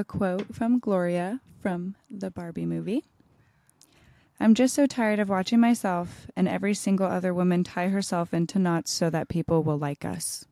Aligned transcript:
a 0.00 0.04
quote 0.04 0.54
from 0.54 0.78
Gloria 0.78 1.40
from 1.60 1.94
the 2.10 2.30
Barbie 2.30 2.64
movie. 2.64 3.04
I'm 4.40 4.54
just 4.54 4.74
so 4.74 4.86
tired 4.86 5.18
of 5.18 5.28
watching 5.28 5.60
myself 5.60 6.26
and 6.34 6.48
every 6.48 6.72
single 6.72 7.06
other 7.06 7.34
woman 7.34 7.64
tie 7.64 7.88
herself 7.88 8.32
into 8.32 8.58
knots 8.58 8.90
so 8.90 9.10
that 9.10 9.28
people 9.28 9.62
will 9.62 9.78
like 9.78 10.06
us. 10.06 10.46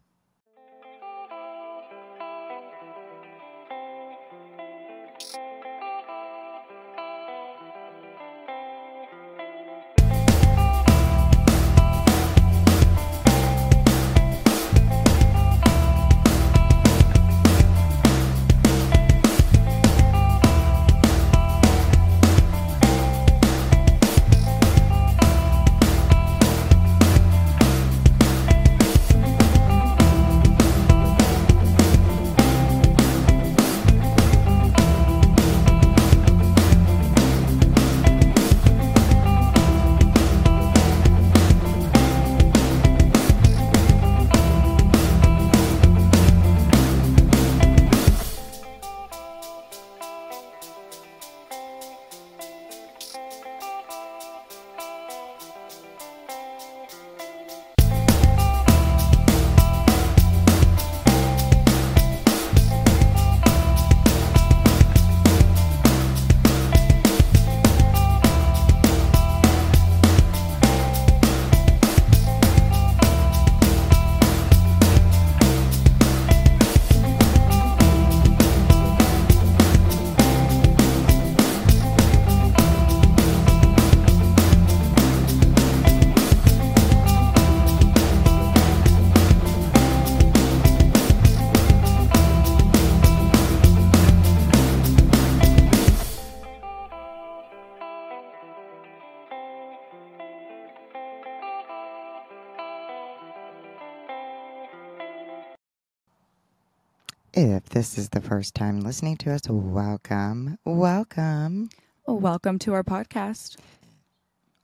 This 107.78 107.96
is 107.96 108.08
the 108.08 108.20
first 108.20 108.56
time 108.56 108.80
listening 108.80 109.16
to 109.16 109.30
us, 109.30 109.42
welcome, 109.48 110.58
welcome. 110.64 111.70
Welcome 112.08 112.58
to 112.58 112.72
our 112.74 112.82
podcast. 112.82 113.56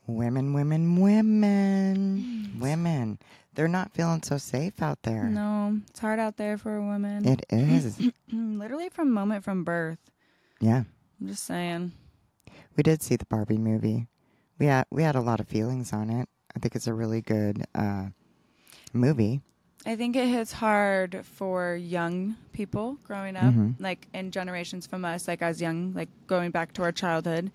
Women, 0.09 0.53
women, 0.53 1.01
women, 1.01 2.57
women. 2.59 3.21
They're 3.55 3.69
not 3.69 3.93
feeling 3.93 4.25
so 4.25 4.37
safe 4.37 4.83
out 4.83 5.01
there. 5.05 5.27
No, 5.27 5.79
it's 5.89 6.01
hard 6.01 6.19
out 6.19 6.39
there 6.39 6.59
for 6.59 6.75
a 6.75 6.83
woman. 6.83 7.25
It 7.25 7.47
is. 7.51 8.01
Literally 8.33 8.89
from 8.89 9.13
moment 9.13 9.45
from 9.45 9.63
birth. 9.63 10.01
yeah. 10.61 10.83
I'm 11.21 11.29
just 11.29 11.45
saying. 11.45 11.93
We 12.77 12.83
did 12.83 13.01
see 13.01 13.15
the 13.15 13.27
Barbie 13.27 13.59
movie. 13.59 14.09
We 14.59 14.67
had 14.67 14.87
we 14.91 15.05
had 15.05 15.15
a 15.15 15.21
lot 15.21 15.39
of 15.39 15.47
feelings 15.47 15.93
on 15.93 16.11
it. 16.11 16.29
I 16.57 16.59
think 16.59 16.75
it's 16.75 16.89
a 16.89 16.95
really 16.95 17.21
good 17.21 17.65
uh, 17.77 18.07
movie. 18.93 19.41
I 19.87 19.97
think 19.97 20.17
it 20.17 20.27
hits 20.29 20.53
hard 20.53 21.25
for 21.25 21.77
young 21.77 22.37
people 22.53 22.97
growing 23.05 23.37
up, 23.37 23.53
Mhm. 23.55 23.75
like 23.79 24.07
in 24.15 24.31
generations 24.31 24.87
from 24.87 25.05
us, 25.05 25.29
like 25.29 25.43
as 25.43 25.61
young, 25.61 25.93
like 25.95 26.09
going 26.27 26.51
back 26.51 26.73
to 26.75 26.83
our 26.83 26.93
childhood, 26.93 27.51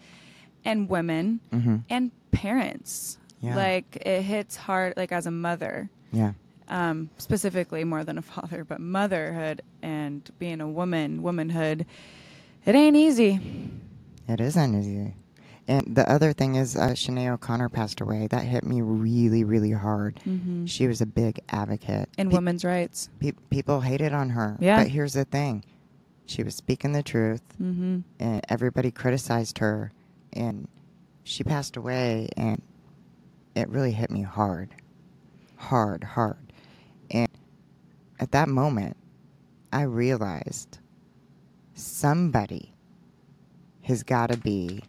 and 0.63 0.87
women 0.89 1.39
Mm-hmm. 1.51 1.77
and 1.89 2.11
parents. 2.31 3.17
Yeah. 3.41 3.55
Like 3.55 3.95
it 4.05 4.21
hits 4.23 4.55
hard, 4.57 4.93
like 4.97 5.11
as 5.11 5.25
a 5.25 5.31
mother, 5.31 5.89
Yeah. 6.11 6.33
um, 6.67 7.09
specifically 7.17 7.83
more 7.83 8.03
than 8.03 8.17
a 8.17 8.21
father, 8.21 8.63
but 8.63 8.79
motherhood 8.79 9.61
and 9.81 10.29
being 10.37 10.61
a 10.61 10.67
woman, 10.69 11.23
womanhood, 11.23 11.85
it 12.65 12.75
ain't 12.75 12.95
easy. 12.97 13.39
It 14.27 14.39
isn't 14.41 14.75
easy. 14.75 15.13
And 15.69 15.95
the 15.95 16.09
other 16.11 16.33
thing 16.33 16.55
is, 16.55 16.75
uh, 16.75 16.89
Sinéad 16.89 17.31
O'Connor 17.33 17.69
passed 17.69 18.01
away. 18.01 18.25
That 18.27 18.43
hit 18.43 18.63
me 18.63 18.81
really, 18.81 19.43
really 19.43 19.71
hard. 19.71 20.19
Mm-hmm. 20.27 20.65
She 20.65 20.87
was 20.87 20.99
a 20.99 21.05
big 21.05 21.39
advocate. 21.49 22.09
in 22.17 22.29
Pe- 22.29 22.35
women's 22.35 22.65
rights. 22.65 23.09
pe- 23.19 23.33
people 23.51 23.79
hated 23.81 24.11
on 24.11 24.31
her. 24.31 24.57
Yeah. 24.59 24.79
But 24.83 24.87
here's 24.87 25.13
the 25.13 25.25
thing 25.25 25.63
she 26.25 26.41
was 26.43 26.55
speaking 26.55 26.91
the 26.93 27.03
truth, 27.03 27.43
Mm-hmm. 27.61 27.99
and 28.19 28.45
everybody 28.49 28.89
criticized 28.91 29.59
her. 29.59 29.91
And 30.33 30.67
she 31.23 31.43
passed 31.43 31.77
away, 31.77 32.29
and 32.35 32.61
it 33.55 33.69
really 33.69 33.91
hit 33.91 34.09
me 34.09 34.23
hard. 34.23 34.73
Hard, 35.57 36.03
hard. 36.03 36.51
And 37.11 37.29
at 38.19 38.31
that 38.31 38.49
moment, 38.49 38.97
I 39.71 39.83
realized 39.83 40.79
somebody 41.75 42.73
has 43.83 44.01
got 44.03 44.31
to 44.31 44.37
be 44.37 44.83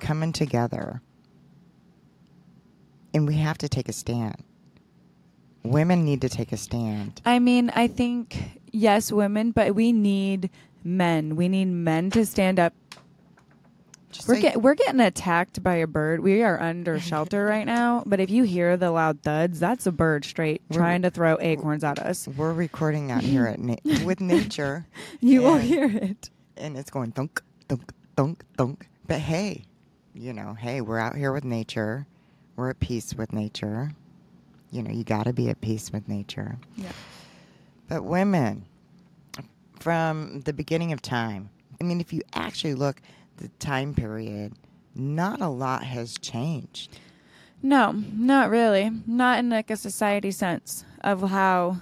coming 0.00 0.32
together 0.32 1.00
and 3.14 3.26
we 3.26 3.34
have 3.36 3.58
to 3.58 3.68
take 3.68 3.88
a 3.88 3.92
stand. 3.92 4.36
Women 5.64 6.04
need 6.04 6.20
to 6.22 6.28
take 6.28 6.52
a 6.52 6.56
stand. 6.56 7.20
I 7.24 7.38
mean, 7.38 7.70
I 7.74 7.88
think 7.88 8.60
yes, 8.70 9.10
women, 9.12 9.50
but 9.50 9.74
we 9.74 9.92
need 9.92 10.50
men. 10.84 11.36
We 11.36 11.48
need 11.48 11.66
men 11.66 12.10
to 12.10 12.24
stand 12.24 12.58
up. 12.58 12.72
Just 14.10 14.26
We're 14.26 14.40
get, 14.40 14.62
we're 14.62 14.74
getting 14.74 15.00
attacked 15.00 15.62
by 15.62 15.74
a 15.74 15.86
bird. 15.86 16.20
We 16.20 16.42
are 16.42 16.58
under 16.60 16.98
shelter 17.10 17.44
right 17.44 17.66
now, 17.66 18.02
but 18.06 18.20
if 18.20 18.30
you 18.30 18.44
hear 18.44 18.76
the 18.78 18.90
loud 18.90 19.22
thuds, 19.22 19.60
that's 19.60 19.86
a 19.86 19.92
bird 19.92 20.24
straight 20.24 20.62
trying 20.72 21.02
to 21.02 21.10
throw 21.10 21.36
acorns 21.40 21.84
at 21.84 21.98
us. 21.98 22.26
we're 22.28 22.54
recording 22.54 23.10
out 23.10 23.22
here 23.22 23.46
at 23.46 23.58
na- 23.58 23.74
with 24.04 24.20
nature, 24.20 24.86
You 25.20 25.42
will 25.42 25.58
hear 25.58 25.90
it. 25.90 26.30
and 26.56 26.78
it's 26.78 26.90
going 26.90 27.12
thunk, 27.12 27.42
thunk, 27.68 27.92
thunk, 28.16 28.44
thunk. 28.56 28.88
But 29.06 29.18
hey, 29.18 29.64
you 30.18 30.32
know, 30.32 30.54
hey, 30.54 30.80
we're 30.80 30.98
out 30.98 31.14
here 31.16 31.32
with 31.32 31.44
nature. 31.44 32.06
We're 32.56 32.70
at 32.70 32.80
peace 32.80 33.14
with 33.14 33.32
nature. 33.32 33.92
You 34.70 34.82
know, 34.82 34.90
you 34.90 35.04
got 35.04 35.24
to 35.24 35.32
be 35.32 35.48
at 35.48 35.60
peace 35.60 35.92
with 35.92 36.08
nature. 36.08 36.58
Yeah. 36.76 36.92
But 37.88 38.04
women, 38.04 38.64
from 39.78 40.40
the 40.40 40.52
beginning 40.52 40.92
of 40.92 41.00
time, 41.00 41.50
I 41.80 41.84
mean, 41.84 42.00
if 42.00 42.12
you 42.12 42.22
actually 42.34 42.74
look 42.74 43.00
the 43.36 43.48
time 43.60 43.94
period, 43.94 44.52
not 44.94 45.40
a 45.40 45.48
lot 45.48 45.84
has 45.84 46.18
changed. 46.18 46.98
No, 47.62 47.92
not 47.92 48.50
really. 48.50 48.90
Not 49.06 49.38
in 49.38 49.50
like 49.50 49.70
a 49.70 49.76
society 49.76 50.30
sense 50.32 50.84
of 51.02 51.22
how 51.30 51.78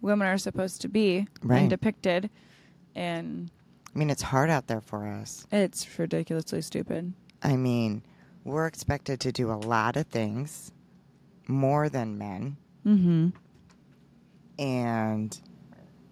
women 0.00 0.26
are 0.26 0.38
supposed 0.38 0.80
to 0.82 0.88
be 0.88 1.26
Right. 1.42 1.58
and 1.60 1.70
depicted, 1.70 2.30
and 2.94 3.50
I 3.94 3.98
mean, 3.98 4.10
it's 4.10 4.22
hard 4.22 4.48
out 4.48 4.66
there 4.68 4.80
for 4.80 5.06
us. 5.06 5.46
it's 5.50 5.98
ridiculously 5.98 6.62
stupid. 6.62 7.12
I 7.42 7.56
mean, 7.56 8.02
we're 8.44 8.66
expected 8.66 9.20
to 9.20 9.32
do 9.32 9.50
a 9.50 9.54
lot 9.54 9.96
of 9.96 10.06
things 10.06 10.72
more 11.46 11.88
than 11.88 12.18
men, 12.18 12.56
Mm-hmm. 12.86 13.28
and 14.58 15.38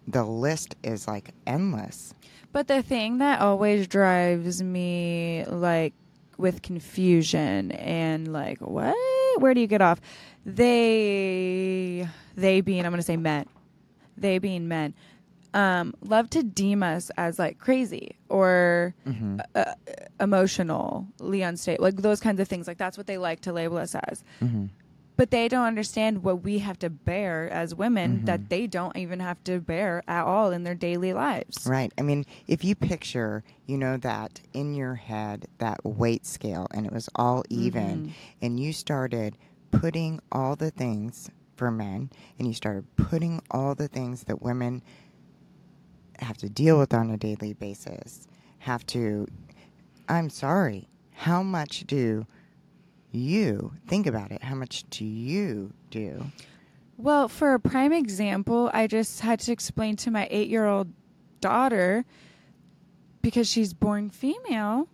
the 0.06 0.24
list 0.24 0.76
is 0.82 1.08
like 1.08 1.30
endless. 1.46 2.14
But 2.52 2.68
the 2.68 2.82
thing 2.82 3.18
that 3.18 3.40
always 3.40 3.86
drives 3.88 4.62
me 4.62 5.44
like 5.48 5.94
with 6.38 6.62
confusion 6.62 7.72
and 7.72 8.32
like 8.32 8.58
what? 8.60 8.94
Where 9.40 9.52
do 9.54 9.60
you 9.60 9.66
get 9.66 9.82
off? 9.82 10.00
They 10.44 12.08
they 12.36 12.60
being 12.60 12.84
I'm 12.84 12.92
going 12.92 12.98
to 13.00 13.06
say 13.06 13.16
men. 13.16 13.46
They 14.16 14.38
being 14.38 14.68
men. 14.68 14.94
Um, 15.54 15.94
love 16.02 16.28
to 16.30 16.42
deem 16.42 16.82
us 16.82 17.10
as 17.16 17.38
like 17.38 17.58
crazy 17.58 18.16
or 18.28 18.94
hmm 19.04 19.38
uh, 19.54 19.72
emotionally 20.20 21.06
unstable, 21.42 21.82
like 21.82 21.96
those 21.96 22.20
kinds 22.20 22.40
of 22.40 22.48
things. 22.48 22.66
Like 22.66 22.78
that's 22.78 22.96
what 22.96 23.06
they 23.06 23.18
like 23.18 23.40
to 23.40 23.52
label 23.52 23.76
us 23.78 23.94
as. 23.94 24.22
hmm 24.40 24.66
but 25.18 25.30
they 25.30 25.48
don't 25.48 25.64
understand 25.64 26.22
what 26.22 26.42
we 26.42 26.58
have 26.58 26.78
to 26.78 26.90
bear 26.90 27.48
as 27.48 27.74
women 27.74 28.20
Mhm. 28.20 28.26
that 28.26 28.50
they 28.50 28.66
don't 28.66 28.94
even 28.98 29.18
have 29.20 29.42
to 29.44 29.60
bear 29.60 30.02
at 30.06 30.26
all 30.26 30.50
in 30.50 30.62
their 30.62 30.74
daily 30.74 31.14
lives. 31.14 31.66
Right. 31.66 31.90
I 31.96 32.02
mean, 32.02 32.26
if 32.46 32.62
you 32.62 32.74
picture, 32.74 33.42
you 33.64 33.78
know, 33.78 33.96
that 33.96 34.42
in 34.52 34.74
your 34.74 34.96
head, 34.96 35.46
that 35.56 35.82
weight 35.86 36.26
scale, 36.26 36.66
and 36.70 36.84
it 36.84 36.92
was 36.92 37.08
all 37.14 37.44
even, 37.48 38.02
Mhm. 38.02 38.10
and 38.42 38.60
you 38.60 38.74
started 38.74 39.38
putting 39.70 40.20
all 40.30 40.54
the 40.54 40.70
things 40.70 41.30
for 41.56 41.70
men, 41.70 42.10
and 42.38 42.46
you 42.46 42.52
started 42.52 42.84
putting 42.96 43.40
all 43.50 43.74
the 43.74 43.88
things 43.88 44.24
that 44.24 44.42
women 44.42 44.82
have 46.18 46.36
to 46.38 46.50
deal 46.50 46.78
with 46.78 46.92
on 46.92 47.08
a 47.10 47.16
daily 47.16 47.54
basis, 47.54 48.26
have 48.58 48.84
to, 48.88 49.26
I'm 50.10 50.28
sorry, 50.28 50.88
how 51.16 51.42
much 51.42 51.84
do 51.86 52.26
you 53.12 53.72
think 53.86 54.06
about 54.06 54.30
it? 54.30 54.42
How 54.42 54.54
much 54.54 54.84
do 54.90 55.04
you 55.04 55.72
do? 55.90 56.26
Well, 56.98 57.28
for 57.28 57.54
a 57.54 57.60
prime 57.60 57.92
example, 57.92 58.70
I 58.72 58.86
just 58.86 59.20
had 59.20 59.40
to 59.40 59.52
explain 59.52 59.96
to 59.96 60.10
my 60.10 60.28
eight 60.30 60.48
year 60.48 60.66
old 60.66 60.92
daughter 61.40 62.04
because 63.22 63.48
she's 63.48 63.72
born 63.74 64.08
female, 64.10 64.88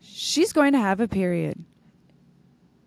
she's 0.00 0.52
going 0.52 0.72
to 0.72 0.78
have 0.78 1.00
a 1.00 1.08
period. 1.08 1.64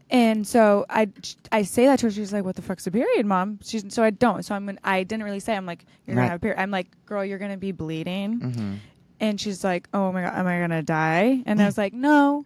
And 0.10 0.46
so 0.48 0.86
I, 0.90 1.10
I 1.52 1.64
say 1.64 1.86
that 1.88 2.00
to 2.00 2.06
her. 2.08 2.12
She's 2.12 2.32
like, 2.32 2.46
"What 2.46 2.56
the 2.56 2.62
fuck's 2.62 2.86
a 2.86 2.92
period, 2.92 3.26
mom?" 3.26 3.60
She's 3.64 3.84
so 3.90 4.04
I 4.04 4.12
don't. 4.12 4.44
So 4.46 4.54
I'm 4.54 4.66
gonna, 4.68 4.78
I 4.84 5.02
didn't 5.04 5.24
really 5.24 5.40
say. 5.40 5.56
I'm 5.56 5.66
like, 5.66 5.84
"You're 6.06 6.16
Right. 6.16 6.22
gonna 6.24 6.30
have 6.30 6.38
a 6.38 6.42
period." 6.42 6.60
I'm 6.62 6.70
like, 6.70 6.88
"Girl, 7.08 7.26
you're 7.26 7.40
gonna 7.40 7.58
be 7.58 7.72
bleeding." 7.72 8.40
Mm-hmm. 8.40 8.74
And 9.20 9.40
she's 9.40 9.64
like, 9.64 9.88
"Oh 9.94 10.12
my 10.12 10.22
god, 10.24 10.34
am 10.36 10.48
I 10.48 10.60
gonna 10.60 10.82
die?" 10.84 11.42
And 11.46 11.62
I 11.62 11.66
was 11.66 11.78
like, 11.78 11.94
"No, 11.94 12.46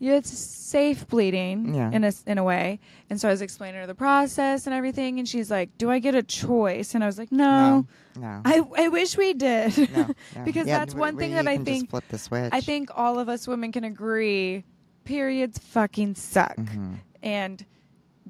it's 0.00 0.30
safe 0.30 1.06
bleeding 1.08 1.74
Yeah. 1.74 1.90
in 1.90 2.04
a 2.04 2.12
in 2.26 2.38
a 2.38 2.44
way." 2.44 2.78
And 3.08 3.20
so 3.20 3.28
I 3.28 3.30
was 3.32 3.40
explaining 3.42 3.80
her 3.80 3.86
the 3.86 3.94
process 3.94 4.66
and 4.66 4.74
everything, 4.74 5.18
and 5.18 5.28
she's 5.28 5.50
like, 5.50 5.70
"Do 5.78 5.90
I 5.90 5.98
get 5.98 6.14
a 6.14 6.22
choice?" 6.22 6.94
And 6.94 7.02
I 7.02 7.06
was 7.06 7.18
like, 7.18 7.32
"No, 7.32 7.86
No. 8.16 8.42
I 8.44 8.62
I 8.76 8.88
wish 8.88 9.16
we 9.16 9.32
did." 9.34 9.76
no, 9.92 10.06
no. 10.06 10.14
because 10.44 10.66
Yeah, 10.66 10.78
that's 10.80 10.94
one 10.94 11.16
thing 11.16 11.32
that 11.34 11.48
I 11.48 11.56
think 11.58 11.90
flip 11.90 12.04
the 12.08 12.18
switch. 12.18 12.50
I 12.52 12.60
think 12.60 12.90
all 12.94 13.18
of 13.18 13.28
us 13.28 13.48
women 13.48 13.72
can 13.72 13.84
agree. 13.84 14.64
Periods 15.04 15.58
fucking 15.58 16.14
suck, 16.14 16.56
Mhm. 16.56 16.96
and 17.22 17.64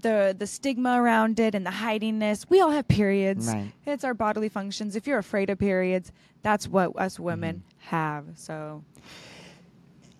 the 0.02 0.34
the 0.38 0.46
stigma 0.46 1.00
around 1.00 1.38
it 1.40 1.54
and 1.54 1.64
the 1.66 1.70
hidingness. 1.70 2.46
We 2.48 2.60
all 2.60 2.70
have 2.70 2.86
periods. 2.88 3.46
Right. 3.48 3.72
It's 3.86 4.04
our 4.04 4.14
bodily 4.14 4.48
functions. 4.48 4.96
If 4.96 5.06
you're 5.06 5.18
afraid 5.18 5.50
of 5.50 5.58
periods, 5.58 6.12
that's 6.42 6.66
what 6.68 6.98
us 6.98 7.18
women 7.20 7.62
Mm-hmm. 7.82 7.96
have. 7.96 8.24
So. 8.34 8.84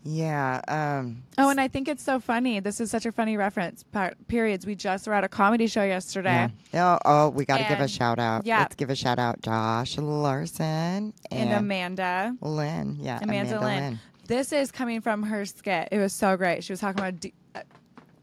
Yeah. 0.02 0.62
Um, 0.66 1.24
Oh, 1.36 1.50
and 1.50 1.60
I 1.60 1.68
think 1.68 1.86
it's 1.86 2.02
so 2.02 2.20
funny. 2.20 2.58
This 2.60 2.80
is 2.80 2.90
such 2.90 3.04
a 3.04 3.12
funny 3.12 3.36
reference. 3.36 3.82
Per- 3.82 4.14
periods. 4.28 4.64
We 4.64 4.74
just 4.74 5.06
were 5.06 5.12
at 5.12 5.24
a 5.24 5.28
comedy 5.28 5.66
show 5.66 5.84
yesterday, 5.84 6.50
yeah. 6.72 6.96
Oh, 7.04 7.26
oh, 7.26 7.28
we 7.28 7.44
got 7.44 7.58
to 7.58 7.64
give 7.68 7.80
a 7.80 7.88
shout 7.88 8.18
out. 8.18 8.46
yeah. 8.46 8.60
Let's 8.60 8.76
give 8.76 8.88
a 8.88 8.96
shout 8.96 9.18
out, 9.18 9.42
Josh 9.42 9.98
Larsen 9.98 10.64
and, 10.64 11.14
and 11.30 11.52
Amanda. 11.52 12.34
Lynn. 12.40 12.96
Yeah, 13.00 13.18
Amanda, 13.22 13.58
Amanda, 13.58 13.60
Lynn. 13.60 13.82
Lynn. 13.90 14.00
This 14.26 14.52
is 14.52 14.72
coming 14.72 15.00
from 15.02 15.22
her 15.24 15.44
skit. 15.44 15.88
It 15.92 15.98
was 15.98 16.14
so 16.14 16.34
great. 16.36 16.64
She 16.64 16.72
was 16.72 16.80
talking 16.80 17.00
about 17.00 17.22
uh, 17.54 17.60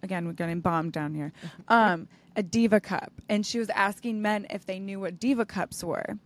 again, 0.08 0.26
we're 0.26 0.32
getting 0.34 0.62
bombed 0.62 0.94
down 0.94 1.14
here. 1.14 1.34
Um, 1.68 2.08
a 2.38 2.44
diva 2.44 2.80
cup, 2.80 3.12
and 3.28 3.46
she 3.46 3.60
was 3.60 3.70
asking 3.72 4.22
men 4.22 4.48
if 4.50 4.66
they 4.66 4.80
knew 4.80 5.00
what 5.02 5.20
diva 5.20 5.46
cups 5.46 5.84
were. 5.84 6.18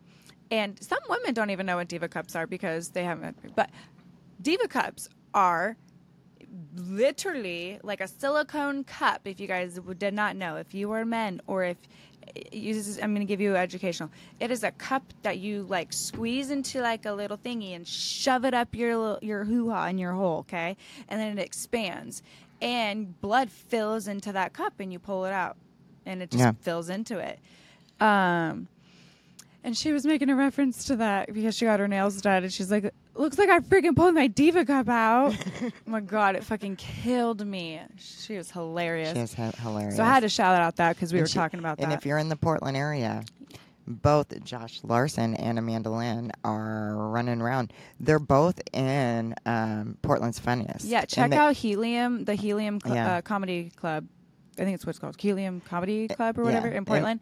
And 0.51 0.77
some 0.83 0.99
women 1.09 1.33
don't 1.33 1.49
even 1.49 1.65
know 1.65 1.77
what 1.77 1.87
diva 1.87 2.07
cups 2.07 2.35
are 2.35 2.45
because 2.45 2.89
they 2.89 3.03
haven't. 3.03 3.55
But 3.55 3.69
diva 4.41 4.67
cups 4.67 5.09
are 5.33 5.77
literally 6.75 7.79
like 7.81 8.01
a 8.01 8.07
silicone 8.07 8.83
cup. 8.83 9.21
If 9.25 9.39
you 9.39 9.47
guys 9.47 9.79
did 9.97 10.13
not 10.13 10.35
know, 10.35 10.57
if 10.57 10.73
you 10.73 10.91
are 10.91 11.05
men 11.05 11.41
or 11.47 11.63
if 11.63 11.77
this 12.51 12.87
is- 12.87 12.99
I'm 13.01 13.13
going 13.15 13.25
to 13.25 13.31
give 13.31 13.41
you 13.41 13.55
educational. 13.55 14.09
It 14.39 14.51
is 14.51 14.63
a 14.63 14.71
cup 14.71 15.03
that 15.23 15.39
you 15.39 15.63
like 15.63 15.91
squeeze 15.91 16.51
into 16.51 16.81
like 16.81 17.05
a 17.05 17.13
little 17.13 17.37
thingy 17.37 17.75
and 17.75 17.87
shove 17.87 18.45
it 18.45 18.53
up 18.53 18.75
your 18.75 19.17
your 19.21 19.43
hoo 19.45 19.69
ha 19.71 19.87
in 19.87 19.97
your 19.97 20.13
hole, 20.13 20.39
okay? 20.39 20.77
And 21.09 21.19
then 21.19 21.37
it 21.37 21.41
expands, 21.41 22.21
and 22.61 23.19
blood 23.21 23.49
fills 23.49 24.07
into 24.07 24.31
that 24.33 24.53
cup, 24.53 24.73
and 24.79 24.91
you 24.93 24.99
pull 24.99 25.25
it 25.25 25.31
out, 25.33 25.57
and 26.05 26.21
it 26.21 26.31
just 26.31 26.39
Yeah. 26.43 26.51
fills 26.61 26.89
into 26.89 27.17
it. 27.17 27.39
Um, 27.99 28.67
and 29.63 29.77
she 29.77 29.91
was 29.91 30.05
making 30.05 30.29
a 30.29 30.35
reference 30.35 30.85
to 30.85 30.95
that 30.97 31.31
because 31.33 31.55
she 31.55 31.65
got 31.65 31.79
her 31.79 31.87
nails 31.87 32.21
done, 32.21 32.43
and 32.43 32.51
she's 32.51 32.71
like, 32.71 32.91
"Looks 33.13 33.37
like 33.37 33.49
I 33.49 33.59
freaking 33.59 33.95
pulled 33.95 34.15
my 34.15 34.27
diva 34.27 34.65
cup 34.65 34.89
out." 34.89 35.35
oh 35.63 35.69
my 35.85 35.99
god, 35.99 36.35
it 36.35 36.43
fucking 36.43 36.77
killed 36.77 37.45
me. 37.45 37.79
She 37.97 38.37
was 38.37 38.49
hilarious. 38.51 39.13
She 39.31 39.35
hi- 39.41 39.53
hilarious. 39.61 39.97
So 39.97 40.03
I 40.03 40.07
had 40.07 40.21
to 40.21 40.29
shout 40.29 40.59
out 40.59 40.77
that 40.77 40.95
because 40.95 41.13
we 41.13 41.19
And 41.19 41.23
were 41.25 41.29
she- 41.29 41.35
talking 41.35 41.59
about 41.59 41.77
And 41.77 41.91
that. 41.91 41.93
And 41.93 41.99
if 42.01 42.05
you're 42.05 42.17
in 42.17 42.29
the 42.29 42.35
Portland 42.35 42.75
area, 42.75 43.23
both 43.95 44.43
Josh 44.43 44.79
Larsen 44.83 45.35
and 45.35 45.57
Amanda 45.59 45.89
Lynn 45.89 46.31
are 46.43 46.95
running 46.95 47.41
around. 47.41 47.73
They're 47.99 48.19
both 48.19 48.59
in 48.73 49.35
um, 49.45 49.97
Portland's 50.01 50.39
Funniest. 50.39 50.85
yeah, 50.85 51.05
check 51.05 51.31
they- 51.31 51.37
out 51.37 51.55
Helium, 51.55 52.25
the 52.25 52.35
Helium 52.35 52.79
cl- 52.81 52.95
Yeah. 52.95 53.15
uh, 53.17 53.21
Comedy 53.21 53.71
Club. 53.75 54.07
I 54.59 54.63
think 54.63 54.75
it's 54.75 54.85
what 54.85 54.91
it's 54.91 54.99
called, 54.99 55.19
Helium 55.19 55.61
Comedy 55.61 56.07
Club 56.07 56.37
or 56.37 56.41
yeah, 56.43 56.47
whatever 56.47 56.67
in 56.67 56.77
and- 56.77 56.87
Portland. 56.87 57.19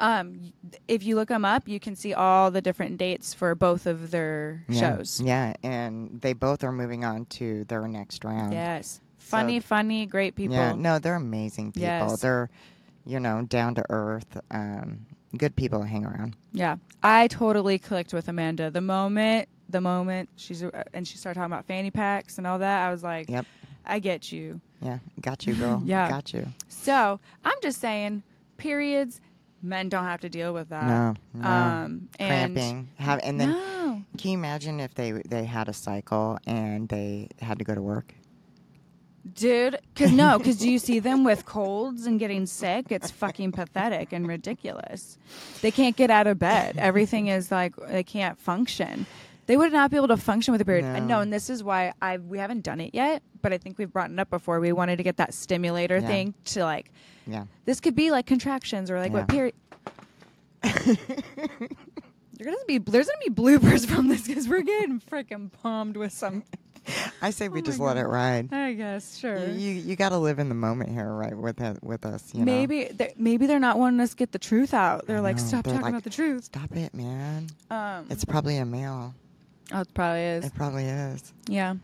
Um, 0.00 0.52
if 0.88 1.04
you 1.04 1.14
look 1.14 1.28
them 1.28 1.44
up, 1.44 1.68
you 1.68 1.78
can 1.78 1.94
see 1.94 2.14
all 2.14 2.50
the 2.50 2.60
different 2.60 2.98
dates 2.98 3.32
for 3.32 3.54
both 3.54 3.86
of 3.86 4.10
their 4.10 4.64
yeah, 4.68 4.96
shows. 4.96 5.20
Yeah, 5.20 5.54
and 5.62 6.20
they 6.20 6.32
both 6.32 6.64
are 6.64 6.72
moving 6.72 7.04
on 7.04 7.26
to 7.26 7.62
their 7.66 7.86
next 7.86 8.24
round. 8.24 8.52
Yes, 8.52 9.00
funny, 9.18 9.60
funny, 9.60 10.04
great 10.06 10.34
people. 10.34 10.56
Yeah, 10.56 10.72
no, 10.72 10.98
they're 10.98 11.14
amazing 11.14 11.70
people. 11.72 11.86
Yes. 11.86 12.20
They're, 12.20 12.50
you 13.06 13.20
know, 13.20 13.42
down 13.42 13.76
to 13.76 13.84
earth, 13.88 14.36
um, 14.50 15.06
good 15.36 15.56
people 15.56 15.80
to 15.80 15.86
hang 15.86 16.04
around. 16.04 16.36
Yeah, 16.52 16.76
I 17.02 17.26
totally 17.28 17.78
clicked 17.78 18.12
with 18.12 18.28
Amanda 18.28 18.70
the 18.70 18.80
moment 18.80 19.48
the 19.68 19.80
moment 19.80 20.28
she's 20.36 20.62
uh, 20.62 20.84
and 20.92 21.06
she 21.08 21.16
started 21.16 21.38
talking 21.38 21.52
about 21.52 21.64
fanny 21.66 21.90
packs 21.90 22.38
and 22.38 22.46
all 22.46 22.58
that. 22.58 22.86
I 22.86 22.90
was 22.90 23.02
like, 23.02 23.28
Yep. 23.30 23.46
I 23.86 23.98
get 23.98 24.30
you. 24.32 24.60
Yeah, 24.80 24.98
got 25.20 25.46
you, 25.46 25.54
girl. 25.54 25.82
Yeah. 25.86 26.08
got 26.08 26.32
you. 26.32 26.46
So 26.68 27.18
I'm 27.44 27.56
just 27.62 27.80
saying, 27.80 28.22
periods, 28.56 29.20
men 29.62 29.88
don't 29.88 30.04
have 30.04 30.20
to 30.20 30.28
deal 30.28 30.52
with 30.54 30.68
that. 30.68 30.86
No, 30.86 31.14
no. 31.34 31.48
Um, 31.48 32.08
and 32.18 32.54
Cramping. 32.54 32.88
Have 32.98 33.20
and 33.22 33.40
then 33.40 33.50
no, 33.50 34.02
can 34.18 34.30
you 34.32 34.38
imagine 34.38 34.80
if 34.80 34.94
they 34.94 35.12
they 35.12 35.44
had 35.44 35.68
a 35.68 35.72
cycle 35.72 36.38
and 36.46 36.88
they 36.88 37.28
had 37.40 37.58
to 37.58 37.64
go 37.64 37.74
to 37.74 37.82
work? 37.82 38.14
Dude, 39.32 39.78
because 39.94 40.12
no, 40.12 40.38
because 40.38 40.56
do 40.58 40.70
you 40.70 40.78
see 40.78 40.98
them 40.98 41.24
with 41.24 41.44
colds 41.46 42.06
and 42.06 42.18
getting 42.18 42.46
sick? 42.46 42.86
It's 42.90 43.10
fucking 43.10 43.52
pathetic 43.52 44.12
and 44.12 44.26
ridiculous. 44.28 45.18
They 45.62 45.70
can't 45.70 45.96
get 45.96 46.10
out 46.10 46.26
of 46.26 46.38
bed. 46.38 46.76
Everything 46.78 47.28
is 47.28 47.50
like 47.50 47.74
they 47.76 48.02
can't 48.02 48.38
function. 48.38 49.06
They 49.46 49.56
would 49.58 49.72
not 49.72 49.90
be 49.90 49.98
able 49.98 50.08
to 50.08 50.16
function 50.16 50.52
with 50.52 50.60
a 50.62 50.64
period. 50.64 50.84
No. 50.84 50.98
know, 51.00 51.20
and 51.20 51.30
this 51.32 51.50
is 51.50 51.62
why 51.62 51.92
I 52.00 52.16
we 52.18 52.38
haven't 52.38 52.62
done 52.62 52.80
it 52.80 52.94
yet, 52.94 53.22
but 53.42 53.52
I 53.52 53.58
think 53.58 53.76
we've 53.78 53.92
brought 53.92 54.10
it 54.10 54.18
up 54.18 54.30
before. 54.30 54.58
We 54.60 54.72
wanted 54.72 54.96
to 54.96 55.02
get 55.02 55.18
that 55.18 55.34
stimulator 55.34 55.98
Yeah. 55.98 56.06
thing 56.06 56.34
to 56.46 56.62
like 56.64 56.90
Yeah. 57.26 57.44
this 57.66 57.80
could 57.80 57.94
be 57.94 58.10
like 58.10 58.26
contractions 58.26 58.90
or 58.90 58.98
like 58.98 59.12
what 59.12 59.28
period. 59.28 59.54
You're 62.38 62.46
gonna 62.46 62.56
be 62.66 62.78
there's 62.78 63.06
gonna 63.06 63.18
be 63.26 63.30
bloopers 63.30 63.86
from 63.86 64.08
this 64.08 64.26
because 64.26 64.48
we're 64.48 64.62
getting 64.62 65.00
freaking 65.00 65.50
bombed 65.62 65.96
with 65.96 66.12
some. 66.12 66.42
I 67.22 67.30
say 67.30 67.48
we 67.48 67.60
Oh 67.60 67.62
just 67.62 67.80
let 67.80 67.96
it 67.96 68.04
ride. 68.06 68.52
I 68.52 68.74
guess 68.74 69.16
sure. 69.16 69.48
You 69.48 69.70
you 69.72 69.96
got 69.96 70.10
to 70.10 70.18
live 70.18 70.38
in 70.38 70.48
the 70.48 70.54
moment 70.54 70.90
here, 70.90 71.10
right? 71.12 71.36
With 71.36 71.60
it, 71.60 71.82
with 71.82 72.04
us, 72.04 72.32
you 72.34 72.40
know. 72.40 72.44
maybe 72.46 72.84
they're, 72.86 73.12
maybe 73.16 73.46
they're 73.46 73.58
not 73.60 73.78
wanting 73.78 74.00
us 74.00 74.10
to 74.10 74.16
get 74.16 74.32
the 74.32 74.38
truth 74.38 74.74
out. 74.74 75.06
They're 75.06 75.18
I 75.18 75.20
like, 75.20 75.36
know. 75.36 75.42
stop 75.42 75.64
They're 75.64 75.72
talking 75.74 75.82
like, 75.84 75.92
about 75.92 76.04
the 76.04 76.10
truth. 76.10 76.44
Stop 76.44 76.76
it, 76.76 76.92
man. 76.94 77.48
Um, 77.70 78.06
It's 78.10 78.24
probably 78.24 78.58
a 78.58 78.64
male. 78.66 79.14
oh, 79.72 79.80
it 79.80 79.94
probably 79.94 80.22
is. 80.22 80.44
It 80.44 80.54
probably 80.54 80.84
is. 80.84 81.32
Yeah, 81.48 81.74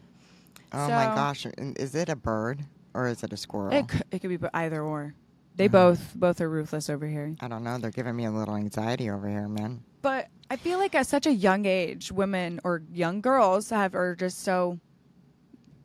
Oh 0.72 0.88
my 0.88 1.06
gosh! 1.06 1.46
Is 1.58 1.94
it 1.94 2.08
a 2.08 2.16
bird 2.16 2.62
or 2.94 3.08
is 3.08 3.22
it 3.22 3.32
a 3.32 3.36
squirrel? 3.36 3.72
it 3.72 3.88
could, 3.88 4.04
it 4.10 4.18
could 4.20 4.30
be 4.40 4.48
either 4.54 4.82
or. 4.82 5.14
They 5.56 5.64
Uh-huh. 5.66 5.72
both 5.90 6.12
both 6.14 6.40
are 6.40 6.48
ruthless 6.48 6.88
over 6.88 7.06
here. 7.06 7.34
I 7.40 7.48
don't 7.48 7.64
know. 7.64 7.76
They're 7.78 7.90
giving 7.90 8.14
me 8.16 8.24
a 8.26 8.30
little 8.30 8.54
anxiety 8.54 9.10
over 9.10 9.28
here, 9.28 9.48
man. 9.48 9.82
But 10.02 10.28
I 10.50 10.56
feel 10.56 10.78
like 10.78 10.94
at 10.94 11.06
such 11.06 11.26
a 11.26 11.32
young 11.32 11.66
age, 11.66 12.12
women 12.12 12.60
or 12.64 12.82
young 12.92 13.20
girls 13.20 13.70
have 13.70 13.94
are 13.94 14.14
just 14.14 14.42
so 14.44 14.78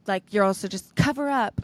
like 0.08 0.24
you're 0.32 0.44
also 0.44 0.68
just 0.68 0.96
cover 0.96 1.30
up. 1.30 1.62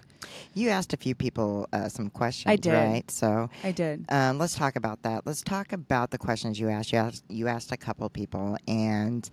You 0.54 0.70
asked 0.70 0.94
a 0.94 0.98
few 0.98 1.16
people 1.16 1.68
uh, 1.74 1.90
some 1.90 2.10
questions, 2.10 2.52
I 2.52 2.56
did. 2.56 2.74
right? 2.74 3.10
So 3.12 3.50
I 3.64 3.72
did. 3.72 4.06
um, 4.10 4.38
let's 4.38 4.56
talk 4.56 4.76
about 4.76 5.02
that. 5.04 5.26
Let's 5.26 5.42
talk 5.42 5.74
about 5.74 6.12
the 6.12 6.18
questions 6.18 6.60
you 6.60 6.70
asked. 6.70 6.92
You 6.94 7.00
asked, 7.00 7.24
you 7.30 7.48
asked 7.48 7.72
a 7.72 7.78
couple 7.78 8.08
people, 8.10 8.58
and 8.68 9.28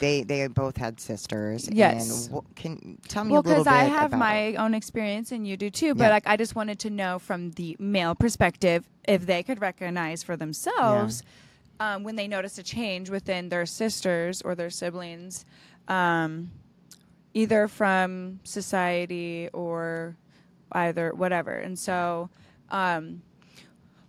they 0.00 0.24
they 0.24 0.46
both 0.48 0.76
had 0.76 0.98
sisters. 1.00 1.68
Yes. 1.72 2.26
And 2.28 2.34
wh- 2.34 2.54
can 2.56 2.98
tell 3.08 3.24
me 3.24 3.32
Well, 3.32 3.42
a 3.42 3.46
little 3.46 3.62
because 3.64 3.66
I 3.72 3.84
have 3.84 4.10
my 4.12 4.36
it. 4.38 4.56
own 4.56 4.74
experience 4.74 5.30
and 5.30 5.46
you 5.46 5.56
do 5.56 5.70
too, 5.70 5.94
but 5.94 6.04
Yeah. 6.04 6.10
like 6.10 6.26
I 6.26 6.36
just 6.36 6.56
wanted 6.56 6.80
to 6.80 6.90
know 6.90 7.18
from 7.20 7.52
the 7.52 7.76
male 7.78 8.14
perspective 8.16 8.84
if 9.06 9.24
they 9.26 9.44
could 9.44 9.60
recognize 9.60 10.24
for 10.24 10.36
themselves 10.36 11.22
um, 11.78 12.02
when 12.02 12.16
they 12.16 12.26
notice 12.26 12.58
a 12.58 12.62
change 12.64 13.10
within 13.10 13.48
their 13.48 13.64
sisters 13.66 14.42
or 14.42 14.54
their 14.56 14.70
siblings, 14.70 15.44
um, 15.86 16.50
either 17.36 17.68
from 17.68 18.40
society 18.44 19.48
or 19.52 20.16
either 20.72 21.12
whatever. 21.14 21.52
And 21.52 21.78
so 21.78 22.30
Um, 22.70 23.22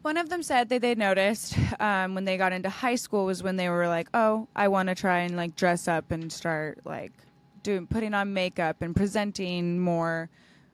one 0.02 0.18
of 0.18 0.30
them 0.30 0.42
said 0.42 0.70
that 0.70 0.82
they 0.82 0.96
noticed 0.96 1.56
um, 1.80 2.16
when 2.16 2.24
they 2.26 2.38
got 2.38 2.54
into 2.54 2.70
high 2.70 2.96
school 2.96 3.26
was 3.26 3.44
when 3.44 3.58
they 3.58 3.70
were 3.70 3.88
like, 3.88 4.08
"Oh, 4.14 4.48
I 4.56 4.68
want 4.70 4.88
to 4.90 4.96
try 4.96 5.20
and 5.20 5.36
like 5.36 5.56
dress 5.56 5.88
up 5.88 6.10
and 6.12 6.32
start 6.32 6.80
like 6.86 7.12
doing 7.62 7.86
putting 7.86 8.14
on 8.16 8.34
makeup 8.34 8.82
and 8.82 8.96
presenting 8.96 9.80
more, 9.80 10.30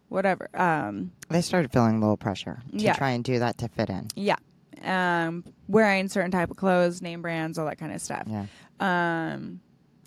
whatever." 0.10 0.48
Um, 0.53 1.12
They 1.29 1.41
started 1.41 1.72
feeling 1.74 1.95
a 1.98 2.00
little 2.00 2.15
pressure 2.17 2.62
to 2.72 2.77
Yeah. 2.77 2.93
try 2.93 3.10
and 3.12 3.24
do 3.24 3.39
that 3.39 3.57
to 3.57 3.67
fit 3.67 3.89
in. 3.89 4.07
yeah, 4.15 4.38
um, 4.86 5.43
wearing 5.67 6.07
certain 6.07 6.31
type 6.31 6.51
of 6.51 6.57
clothes, 6.57 7.01
name 7.01 7.22
brands, 7.22 7.57
all 7.57 7.65
that 7.65 7.79
kind 7.79 7.91
of 7.91 8.01
stuff. 8.01 8.24
Yeah. 8.27 8.45
Um, 8.79 9.60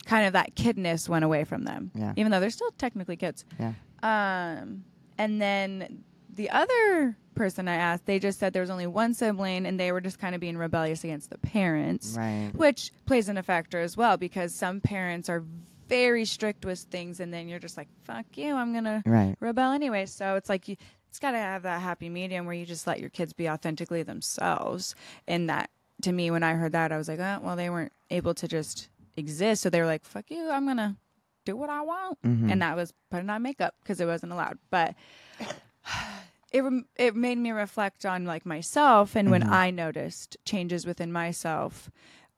kind 0.07 0.27
of 0.27 0.33
that 0.33 0.55
kidness 0.55 1.09
went 1.09 1.25
away 1.25 1.45
from 1.45 1.65
them, 1.65 1.91
Yeah. 1.95 2.13
even 2.17 2.33
though 2.33 2.41
they're 2.41 2.49
still 2.51 2.71
technically 2.79 3.17
kids. 3.17 3.45
Yeah. 3.61 3.73
Um, 4.03 4.85
and 5.19 5.41
then 5.43 6.05
the 6.35 6.49
other 6.51 7.17
person 7.35 7.69
I 7.69 7.75
asked, 7.75 8.07
they 8.07 8.19
just 8.19 8.39
said 8.39 8.53
there 8.53 8.63
was 8.63 8.71
only 8.71 8.87
one 8.87 9.13
sibling, 9.15 9.67
and 9.67 9.79
they 9.79 9.93
were 9.93 10.01
just 10.01 10.19
kind 10.19 10.35
of 10.35 10.41
being 10.41 10.57
rebellious 10.57 11.05
against 11.05 11.31
the 11.31 11.39
parents, 11.39 12.15
Right. 12.17 12.51
which 12.55 12.93
plays 13.05 13.29
in 13.29 13.37
a 13.37 13.43
factor 13.43 13.81
as 13.81 13.97
well 13.97 14.17
because 14.17 14.55
some 14.55 14.81
parents 14.81 15.29
are 15.29 15.45
very 15.89 16.25
strict 16.25 16.65
with 16.65 16.79
things, 16.81 17.21
and 17.21 17.33
then 17.33 17.49
you're 17.49 17.59
just 17.61 17.77
like, 17.77 17.89
"Fuck 18.05 18.27
you, 18.37 18.55
I'm 18.55 18.73
gonna 18.73 19.03
rebel 19.41 19.73
anyway." 19.73 20.07
So 20.07 20.35
it's 20.37 20.49
like 20.49 20.67
you, 20.69 20.77
it's 21.09 21.19
got 21.19 21.31
to 21.33 21.39
have 21.39 21.63
that 21.63 21.81
happy 21.81 22.09
medium 22.09 22.45
where 22.45 22.55
you 22.55 22.67
just 22.67 22.87
let 22.87 23.01
your 23.01 23.11
kids 23.11 23.33
be 23.33 23.49
authentically 23.49 24.03
themselves, 24.03 24.95
and 25.29 25.49
that 25.49 25.71
to 26.03 26.13
me, 26.13 26.31
when 26.31 26.43
I 26.43 26.53
heard 26.55 26.73
that, 26.73 26.93
I 26.93 26.99
was 26.99 27.09
like, 27.09 27.21
"Oh, 27.21 27.39
well, 27.43 27.57
they 27.57 27.71
weren't 27.71 27.93
able 28.11 28.35
to 28.35 28.47
just 28.49 28.89
exist, 29.17 29.63
so 29.63 29.71
they 29.71 29.81
were 29.81 29.87
like, 29.87 30.05
"Fuck 30.05 30.31
you, 30.31 30.51
I'm 30.51 30.67
gonna." 30.67 30.97
Do 31.45 31.57
what 31.57 31.71
I 31.71 31.81
want, 31.81 32.21
Mhm. 32.23 32.51
and 32.51 32.61
that 32.61 32.75
was 32.75 32.93
putting 33.09 33.31
on 33.31 33.41
makeup 33.41 33.77
because 33.81 34.01
it 34.01 34.07
wasn't 34.07 34.33
allowed. 34.33 34.59
But 34.69 34.97
it 36.53 36.61
rem- 36.61 36.89
it 36.97 37.15
made 37.15 37.39
me 37.39 37.53
reflect 37.53 38.05
on 38.05 38.25
like 38.25 38.45
myself 38.45 39.15
and 39.15 39.31
when 39.31 39.43
Mhm. 39.45 39.53
I 39.53 39.71
noticed 39.71 40.37
changes 40.45 40.85
within 40.85 41.13
myself 41.13 41.89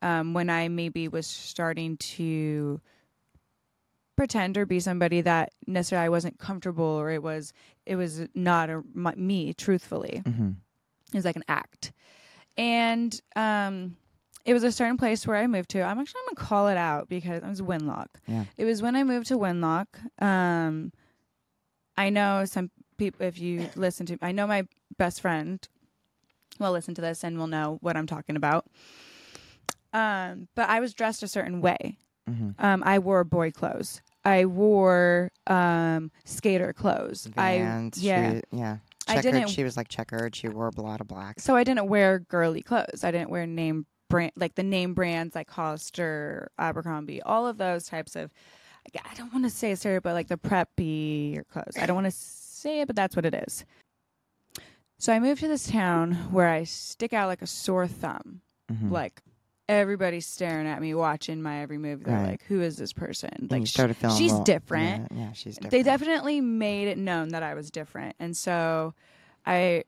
um, 0.02 0.34
when 0.34 0.50
I 0.50 0.68
maybe 0.68 1.08
was 1.08 1.26
starting 1.26 1.96
to 1.96 2.82
pretend 4.16 4.58
or 4.58 4.66
be 4.66 4.80
somebody 4.80 5.20
that 5.20 5.52
necessarily 5.66 6.06
I 6.06 6.08
wasn't 6.10 6.38
comfortable 6.38 6.84
or 6.84 7.10
it 7.10 7.22
was 7.22 7.52
it 7.86 7.96
was 7.96 8.26
not 8.34 8.68
a, 8.68 8.82
my, 8.92 9.14
me 9.14 9.52
truthfully 9.54 10.22
hmm 10.26 10.50
it 11.12 11.16
was 11.16 11.24
like 11.24 11.36
an 11.36 11.44
act 11.48 11.92
and 12.56 13.20
um 13.36 13.96
it 14.44 14.54
was 14.54 14.62
a 14.64 14.72
certain 14.72 14.96
place 14.96 15.26
where 15.26 15.36
I 15.36 15.46
moved 15.46 15.70
to. 15.70 15.82
I'm 15.82 15.98
actually 15.98 16.20
gonna 16.28 16.46
call 16.48 16.68
it 16.68 16.76
out 16.76 17.08
because 17.08 17.42
it 17.42 17.48
was 17.48 17.60
Winlock. 17.62 18.06
Yeah. 18.26 18.44
It 18.56 18.64
was 18.64 18.80
when 18.82 18.96
I 18.96 19.04
moved 19.04 19.26
to 19.28 19.38
Winlock. 19.38 19.86
Um, 20.22 20.92
I 21.96 22.10
know 22.10 22.44
some 22.44 22.70
people. 22.96 23.26
If 23.26 23.38
you 23.38 23.68
listen 23.76 24.06
to, 24.06 24.18
I 24.22 24.32
know 24.32 24.46
my 24.46 24.66
best 24.96 25.20
friend 25.20 25.66
will 26.58 26.72
listen 26.72 26.94
to 26.94 27.00
this 27.00 27.24
and 27.24 27.38
will 27.38 27.46
know 27.46 27.78
what 27.82 27.96
I'm 27.96 28.06
talking 28.06 28.36
about. 28.36 28.66
Um, 29.92 30.48
but 30.54 30.68
I 30.68 30.80
was 30.80 30.94
dressed 30.94 31.22
a 31.22 31.28
certain 31.28 31.60
way. 31.60 31.98
hmm 32.26 32.50
Um, 32.58 32.82
I 32.84 32.98
wore 32.98 33.24
boy 33.24 33.50
clothes. 33.50 34.00
I 34.24 34.44
wore 34.44 35.30
um 35.46 36.10
skater 36.24 36.72
clothes. 36.72 37.26
Vans. 37.26 37.98
I 37.98 38.06
yeah. 38.06 38.32
She, 38.34 38.42
yeah. 38.52 38.76
I 39.06 39.14
Checkered. 39.16 39.32
didn't- 39.32 39.48
She 39.48 39.64
was 39.64 39.76
like 39.76 39.88
checkered. 39.88 40.36
She 40.36 40.48
wore 40.48 40.70
a 40.76 40.80
lot 40.80 41.00
of 41.00 41.08
black. 41.08 41.40
So 41.40 41.56
I 41.56 41.64
didn't 41.64 41.88
wear 41.88 42.18
girly 42.18 42.60
clothes. 42.62 43.04
I 43.04 43.10
didn't 43.10 43.30
wear 43.30 43.46
name 43.46 43.86
brand 44.08 44.32
like 44.36 44.54
the 44.54 44.62
name 44.62 44.94
brands 44.94 45.34
like 45.34 45.50
Hollister, 45.50 46.50
Abercrombie, 46.58 47.22
all 47.22 47.46
of 47.46 47.58
those 47.58 47.86
types 47.86 48.16
of. 48.16 48.32
I 49.04 49.14
don't 49.16 49.32
want 49.34 49.44
to 49.44 49.50
say 49.50 49.74
stereo, 49.74 50.00
but 50.00 50.14
like 50.14 50.28
the 50.28 50.38
preppy 50.38 51.46
clothes. 51.48 51.76
I 51.78 51.84
don't 51.84 51.94
want 51.96 52.06
to 52.06 52.10
say 52.10 52.80
it, 52.80 52.86
but 52.86 52.96
that's 52.96 53.14
what 53.14 53.26
it 53.26 53.34
is. 53.34 53.66
So 54.98 55.12
I 55.12 55.20
moved 55.20 55.40
to 55.42 55.48
this 55.48 55.68
town 55.68 56.14
where 56.32 56.48
I 56.48 56.64
stick 56.64 57.12
out 57.12 57.28
like 57.28 57.42
a 57.42 57.46
sore 57.46 57.86
thumb. 57.86 58.40
Mhm. 58.72 58.90
Like 58.90 59.20
everybody's 59.68 60.26
staring 60.26 60.66
at 60.66 60.80
me, 60.80 60.94
watching 60.94 61.42
my 61.42 61.60
every 61.60 61.76
move. 61.78 62.02
They're 62.02 62.14
Right. 62.16 62.26
like, 62.30 62.42
"Who 62.44 62.62
is 62.62 62.76
this 62.78 62.92
person?" 62.94 63.28
And 63.34 63.50
Like 63.50 63.60
you 63.60 63.66
started 63.66 63.96
feeling 63.96 64.16
she's 64.16 64.32
little- 64.32 64.44
different 64.44 65.08
Yeah, 65.12 65.18
yeah, 65.18 65.32
she's 65.32 65.56
different. 65.56 65.70
they 65.72 65.82
definitely 65.82 66.40
made 66.40 66.88
it 66.88 66.96
known 66.98 67.28
that 67.28 67.42
I 67.42 67.52
was 67.54 67.70
different, 67.70 68.16
and 68.18 68.34
so 68.36 68.94
I 69.46 69.84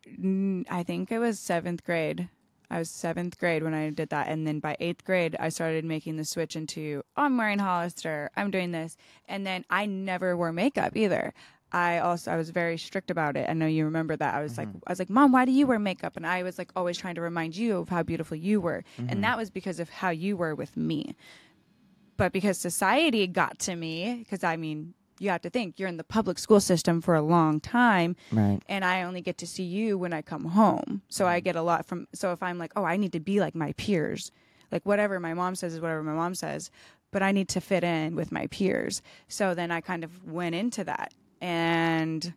I 0.68 0.82
think 0.82 1.10
it 1.10 1.18
was 1.18 1.40
seventh 1.40 1.82
grade. 1.84 2.28
I 2.70 2.78
was 2.78 2.88
seventh 2.88 3.38
grade 3.38 3.62
when 3.62 3.74
I 3.74 3.90
did 3.90 4.10
that, 4.10 4.28
and 4.28 4.46
then 4.46 4.60
by 4.60 4.76
eighth 4.78 5.04
grade, 5.04 5.36
I 5.40 5.48
started 5.48 5.84
making 5.84 6.16
the 6.16 6.24
switch 6.24 6.56
into 6.56 7.02
oh, 7.16 7.24
I'm 7.24 7.36
wearing 7.36 7.58
Hollister, 7.58 8.30
I'm 8.36 8.50
doing 8.50 8.72
this, 8.72 8.96
and 9.28 9.46
then 9.46 9.64
I 9.70 9.86
never 9.86 10.36
wore 10.36 10.52
makeup 10.52 10.96
either. 10.96 11.34
I 11.72 11.98
also 11.98 12.32
I 12.32 12.36
was 12.36 12.50
very 12.50 12.78
strict 12.78 13.10
about 13.10 13.36
it. 13.36 13.48
I 13.48 13.52
know 13.52 13.66
you 13.66 13.84
remember 13.84 14.16
that. 14.16 14.34
I 14.34 14.42
was 14.42 14.58
like 14.58 14.68
mm-hmm. 14.68 14.78
I 14.86 14.92
was 14.92 14.98
like, 14.98 15.10
"Mom, 15.10 15.32
why 15.32 15.44
do 15.44 15.52
you 15.52 15.66
wear 15.66 15.78
makeup?" 15.78 16.16
And 16.16 16.26
I 16.26 16.42
was 16.42 16.58
like 16.58 16.70
always 16.74 16.98
trying 16.98 17.14
to 17.14 17.20
remind 17.20 17.56
you 17.56 17.78
of 17.78 17.88
how 17.88 18.02
beautiful 18.02 18.36
you 18.36 18.60
were. 18.60 18.84
And 18.98 19.08
mm-hmm. 19.08 19.20
that 19.22 19.36
was 19.36 19.50
because 19.50 19.78
of 19.78 19.88
how 19.88 20.10
you 20.10 20.36
were 20.36 20.54
with 20.54 20.76
me. 20.76 21.14
But 22.16 22.32
because 22.32 22.58
society 22.58 23.26
got 23.26 23.58
to 23.60 23.76
me 23.76 24.16
because 24.18 24.42
I 24.42 24.56
mean, 24.56 24.94
you 25.20 25.30
have 25.30 25.42
to 25.42 25.50
think 25.50 25.78
you're 25.78 25.88
in 25.88 25.98
the 25.98 26.02
public 26.04 26.38
school 26.38 26.60
system 26.60 27.00
for 27.00 27.14
a 27.14 27.22
long 27.22 27.60
time 27.60 28.16
Right. 28.32 28.60
and 28.68 28.84
I 28.84 29.02
only 29.02 29.20
get 29.20 29.36
to 29.38 29.46
see 29.46 29.62
you 29.64 29.96
when 29.98 30.12
I 30.12 30.22
come 30.22 30.46
home. 30.46 31.02
So 31.08 31.26
I 31.26 31.38
get 31.40 31.54
a 31.56 31.62
lot 31.62 31.86
from 31.86 32.08
so 32.12 32.32
if 32.32 32.42
I'm 32.42 32.58
like, 32.58 32.72
"Oh, 32.74 32.84
I 32.84 32.96
need 32.96 33.12
to 33.12 33.20
be 33.20 33.38
like 33.38 33.54
my 33.54 33.72
peers." 33.74 34.32
Like 34.72 34.84
whatever 34.86 35.20
my 35.20 35.34
mom 35.34 35.54
says 35.56 35.74
is 35.74 35.80
whatever 35.80 36.02
my 36.02 36.12
mom 36.14 36.34
says, 36.34 36.70
but 37.10 37.22
I 37.22 37.32
need 37.32 37.48
to 37.50 37.60
fit 37.60 37.84
in 37.84 38.14
with 38.16 38.30
my 38.32 38.46
peers. 38.48 39.02
So 39.28 39.54
then 39.54 39.70
I 39.70 39.80
kind 39.80 40.04
of 40.04 40.24
went 40.24 40.54
into 40.54 40.84
that 40.84 41.12
and 41.40 42.32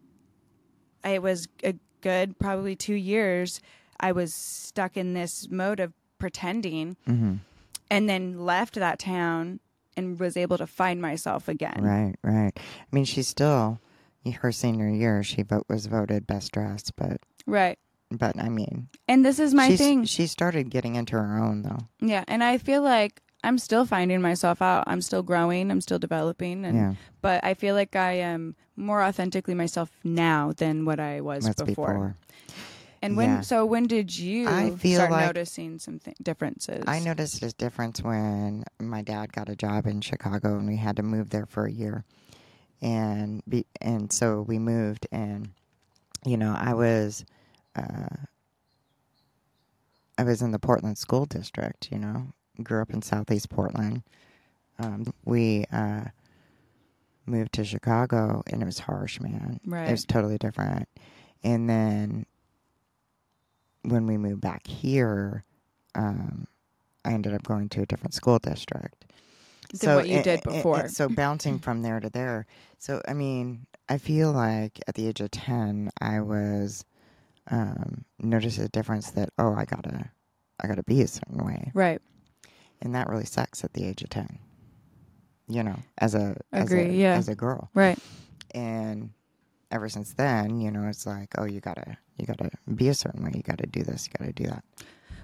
it 1.05 1.21
was 1.21 1.47
a 1.63 1.75
good 2.01 2.37
probably 2.39 2.75
2 2.75 2.93
years 2.95 3.61
I 3.99 4.11
was 4.11 4.33
stuck 4.33 4.97
in 4.97 5.13
this 5.13 5.49
mode 5.49 5.79
of 5.79 5.93
pretending 6.19 6.97
hmm 7.05 7.35
and 7.91 8.09
then 8.09 8.39
left 8.45 8.73
that 8.75 8.97
town 8.97 9.59
and 9.97 10.19
was 10.19 10.35
able 10.37 10.57
to 10.57 10.67
find 10.67 11.01
myself 11.01 11.47
again. 11.47 11.79
Right. 11.81 12.15
Right. 12.23 12.51
I 12.57 12.87
mean, 12.91 13.05
she's 13.05 13.27
still 13.27 13.79
her 14.41 14.51
senior 14.51 14.89
year. 14.89 15.23
She 15.23 15.41
vote 15.43 15.65
was 15.69 15.85
voted 15.87 16.25
best 16.27 16.51
dressed, 16.53 16.95
but 16.95 17.17
Right. 17.45 17.77
but 18.09 18.39
I 18.39 18.49
mean, 18.49 18.87
And 19.07 19.25
this 19.25 19.39
is 19.39 19.53
my 19.53 19.75
thing. 19.75 20.05
She 20.05 20.27
started 20.27 20.69
getting 20.69 20.95
into 20.95 21.15
her 21.17 21.37
own 21.43 21.61
though. 21.63 21.79
Yeah, 21.99 22.23
and 22.27 22.43
I 22.43 22.57
feel 22.57 22.81
like 22.81 23.21
I'm 23.43 23.57
still 23.57 23.85
finding 23.85 24.21
myself 24.21 24.61
out. 24.61 24.85
I'm 24.87 25.01
still 25.01 25.23
growing. 25.23 25.69
I'm 25.69 25.81
still 25.81 25.99
developing, 25.99 26.63
and 26.63 26.77
yeah. 26.77 26.93
but 27.21 27.43
I 27.43 27.53
feel 27.55 27.75
like 27.75 27.95
I 27.97 28.13
am 28.13 28.55
more 28.77 29.03
authentically 29.03 29.53
myself 29.53 29.89
now 30.05 30.53
than 30.55 30.85
what 30.85 30.99
I 31.01 31.19
was 31.19 31.45
before. 31.49 31.65
before. 31.65 32.15
And 33.03 33.17
when 33.17 33.29
Yeah. 33.29 33.41
so 33.41 33.65
when 33.65 33.85
did 33.85 34.17
you 34.17 34.47
I 34.47 34.71
feel 34.71 34.95
start 34.95 35.11
like- 35.11 35.25
noticing 35.25 35.77
some 35.77 35.99
th- 35.99 36.15
differences? 36.23 36.83
I 36.87 36.99
noticed 36.99 37.43
a 37.43 37.51
difference 37.51 38.01
when 38.01 38.63
my 38.79 39.01
dad 39.01 39.33
got 39.33 39.49
a 39.49 39.55
job 39.55 39.85
in 39.87 39.99
Chicago 40.01 40.57
and 40.57 40.65
we 40.67 40.77
had 40.77 40.95
to 40.95 41.03
move 41.03 41.29
there 41.29 41.45
for 41.45 41.65
a 41.65 41.71
year. 41.71 42.05
And 42.81 43.43
be, 43.47 43.65
and 43.81 44.11
so 44.11 44.41
we 44.41 44.57
moved 44.57 45.05
and 45.11 45.49
you 46.25 46.37
know, 46.37 46.55
I 46.57 46.73
was 46.73 47.25
uh 47.75 48.15
I 50.17 50.23
was 50.23 50.41
in 50.41 50.51
the 50.51 50.59
Portland 50.59 50.97
school 50.97 51.25
district, 51.25 51.89
you 51.91 51.99
know. 51.99 52.27
Grew 52.61 52.81
up 52.81 52.91
in 52.93 53.01
southeast 53.01 53.49
Portland. 53.49 54.03
Um, 54.79 55.11
we 55.25 55.65
uh 55.71 56.05
moved 57.25 57.53
to 57.53 57.65
Chicago 57.65 58.43
and 58.47 58.61
it 58.61 58.65
was 58.65 58.79
harsh, 58.79 59.19
man. 59.19 59.59
Right. 59.65 59.87
It 59.87 59.91
was 59.91 60.05
totally 60.05 60.37
different. 60.37 60.87
And 61.43 61.69
then 61.69 62.25
when 63.83 64.07
we 64.07 64.17
moved 64.17 64.41
back 64.41 64.65
here, 64.67 65.43
um, 65.95 66.47
I 67.05 67.11
ended 67.13 67.33
up 67.33 67.43
going 67.43 67.69
to 67.69 67.81
a 67.81 67.85
different 67.85 68.13
school 68.13 68.39
district. 68.39 69.05
Than 69.79 69.95
what 69.95 70.07
you 70.07 70.19
a- 70.19 70.23
did 70.23 70.45
a- 70.45 70.49
a- 70.49 70.53
before. 70.53 70.87
so 70.89 71.09
bouncing 71.23 71.59
from 71.59 71.81
there 71.81 71.99
to 71.99 72.09
there. 72.09 72.45
So 72.79 73.01
I 73.07 73.13
mean, 73.13 73.65
I 73.89 73.97
feel 73.97 74.31
like 74.31 74.79
at 74.87 74.95
the 74.95 75.07
age 75.07 75.19
of 75.21 75.31
ten, 75.31 75.89
I 75.99 76.21
was 76.21 76.85
um, 77.49 78.05
noticed 78.19 78.59
a 78.59 78.69
difference 78.69 79.11
that 79.11 79.29
oh, 79.37 79.53
I 79.55 79.65
gotta, 79.65 80.09
I 80.61 80.67
gotta 80.67 80.83
be 80.83 81.01
a 81.01 81.07
certain 81.07 81.43
way, 81.45 81.71
right. 81.73 82.01
and 82.81 82.93
that 82.95 83.09
really 83.09 83.25
sucks 83.25 83.63
at 83.63 83.73
the 83.73 83.85
age 83.85 84.01
of 84.03 84.09
ten. 84.09 84.39
You 85.47 85.63
know, 85.63 85.79
as 85.97 86.15
a 86.15 86.37
as 86.53 86.71
a, 86.71 86.85
yeah. 86.87 87.15
as 87.15 87.27
a 87.27 87.35
girl, 87.35 87.69
Right. 87.73 87.99
and 88.55 89.09
ever 89.73 89.89
since 89.89 90.13
then, 90.13 90.61
you 90.61 90.71
know, 90.71 90.87
it's 90.87 91.05
like 91.05 91.33
oh, 91.37 91.45
you 91.45 91.59
gotta 91.59 91.97
you 92.17 92.25
gotta 92.25 92.49
be 92.73 92.87
a 92.87 92.93
certain 92.93 93.23
way, 93.23 93.31
you 93.35 93.41
gotta 93.43 93.65
do 93.65 93.83
this, 93.83 94.07
you 94.07 94.13
gotta 94.17 94.31
do 94.31 94.45
that. 94.45 94.63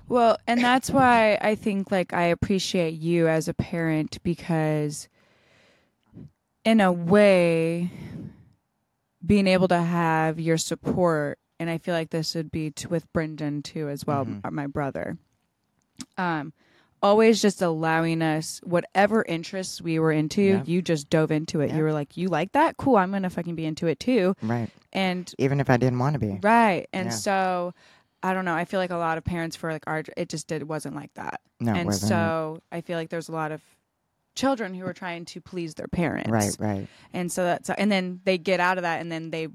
Well, 0.10 0.38
and 0.48 0.62
that's 0.64 0.90
why 0.90 1.38
I 1.40 1.54
think 1.56 1.92
like 1.92 2.14
I 2.14 2.24
appreciate 2.24 2.96
you 2.96 3.28
as 3.28 3.48
a 3.48 3.54
parent 3.54 4.22
because 4.24 5.08
in 6.66 6.82
a 6.82 6.92
way 6.92 7.92
being 9.26 9.48
able 9.48 9.68
to 9.68 9.82
have 9.82 10.40
your 10.40 10.58
support 10.58 11.38
and 11.60 11.70
I 11.70 11.78
feel 11.78 11.94
like 11.94 12.10
this 12.10 12.36
would 12.36 12.52
be 12.52 12.72
t- 12.72 12.88
with 12.88 13.12
Brendan 13.14 13.62
too 13.62 13.90
as 13.90 14.06
well, 14.08 14.26
Mhm. 14.26 14.52
my 14.52 14.66
brother. 14.68 15.18
Um 16.18 16.54
always 17.02 17.42
just 17.42 17.62
allowing 17.62 18.22
us 18.22 18.60
whatever 18.64 19.24
interests 19.28 19.82
we 19.82 20.00
were 20.00 20.12
into. 20.12 20.42
Yeah. 20.42 20.64
You 20.66 20.82
just 20.82 21.10
dove 21.10 21.32
into 21.32 21.62
it. 21.62 21.70
Yeah. 21.70 21.78
You 21.78 21.84
were 21.84 21.94
like, 21.94 22.18
"You 22.18 22.28
like 22.30 22.52
that? 22.54 22.78
Cool. 22.78 22.98
I'm 22.98 23.12
gonna 23.12 23.30
fucking 23.30 23.56
be 23.56 23.66
into 23.66 23.88
it 23.88 24.00
too." 24.00 24.36
Right. 24.42 24.70
And 24.94 25.32
Even 25.38 25.60
if 25.60 25.70
I 25.70 25.78
didn't 25.78 26.00
want 26.00 26.14
to 26.14 26.20
be. 26.20 26.40
right, 26.42 26.88
and 26.94 27.08
Yeah. 27.08 27.12
so 27.16 27.74
I 28.22 28.34
don't 28.34 28.44
know. 28.46 28.56
I 28.56 28.66
feel 28.66 28.80
like 28.82 28.90
a 28.92 28.98
lot 28.98 29.18
of 29.18 29.24
parents 29.24 29.56
for 29.56 29.72
like 29.72 29.84
our 29.88 30.04
it 30.18 30.30
just 30.30 30.48
did 30.48 30.64
wasn't 30.64 30.96
like 30.96 31.14
that, 31.14 31.40
No, 31.60 31.74
and 31.74 31.94
so 31.96 32.62
I 32.72 32.82
feel 32.82 32.98
like 32.98 33.10
there's 33.10 33.30
a 33.30 33.34
lot 33.34 33.52
of 33.52 33.62
children 34.36 34.74
who 34.74 34.86
are 34.86 34.94
trying 34.94 35.26
to 35.26 35.42
please 35.42 35.76
their 35.76 35.88
parents, 35.88 36.30
Right, 36.30 36.56
right. 36.60 36.88
and 37.14 37.32
so 37.32 37.44
that's 37.44 37.70
and 37.70 37.92
then 37.92 38.20
they 38.26 38.38
get 38.38 38.60
out 38.60 38.78
of 38.78 38.82
that, 38.84 39.00
and 39.02 39.12
then 39.12 39.32
they 39.32 39.48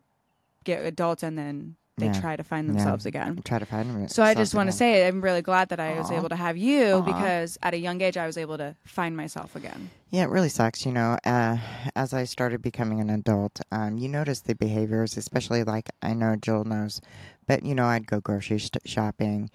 get 0.65 0.85
adults, 0.87 1.23
and 1.23 1.37
then 1.37 1.77
they 1.97 2.07
Yeah. 2.07 2.21
try 2.21 2.35
to 2.37 2.43
find 2.43 2.67
Yeah. 2.67 2.73
themselves 2.75 3.07
again. 3.07 3.41
Try 3.45 3.59
to 3.61 3.67
find 3.67 3.89
him. 3.91 4.09
So 4.09 4.23
I 4.23 4.35
just 4.35 4.55
want 4.55 4.69
to 4.69 4.77
say 4.77 5.07
I'm 5.07 5.21
really 5.21 5.43
glad 5.43 5.69
that 5.69 5.79
I 5.79 5.97
was 5.99 6.11
able 6.11 6.29
to 6.29 6.37
have 6.37 6.57
you 6.57 6.95
Aw. 6.95 7.01
because 7.03 7.57
at 7.63 7.73
a 7.73 7.79
young 7.79 8.01
age 8.01 8.17
I 8.17 8.27
was 8.27 8.37
able 8.37 8.59
to 8.59 8.75
find 8.85 9.17
myself 9.17 9.55
again. 9.55 9.91
Yeah, 10.11 10.25
it 10.25 10.31
really 10.31 10.49
sucks. 10.49 10.85
You 10.85 10.93
know, 10.93 11.19
uh, 11.25 11.59
as 11.95 12.13
I 12.13 12.25
started 12.25 12.63
becoming 12.63 13.01
an 13.01 13.11
adult, 13.11 13.61
um, 13.71 13.97
you 13.99 14.09
notice 14.09 14.41
the 14.41 14.55
behaviors, 14.57 15.17
especially 15.17 15.63
like 15.63 15.89
I 16.03 16.15
know 16.15 16.35
Jill 16.37 16.65
knows, 16.65 17.01
but 17.47 17.65
you 17.65 17.75
know, 17.77 17.87
I'd 17.87 18.07
go 18.09 18.21
grocery 18.21 18.59
st- 18.59 18.89
shopping 18.89 19.51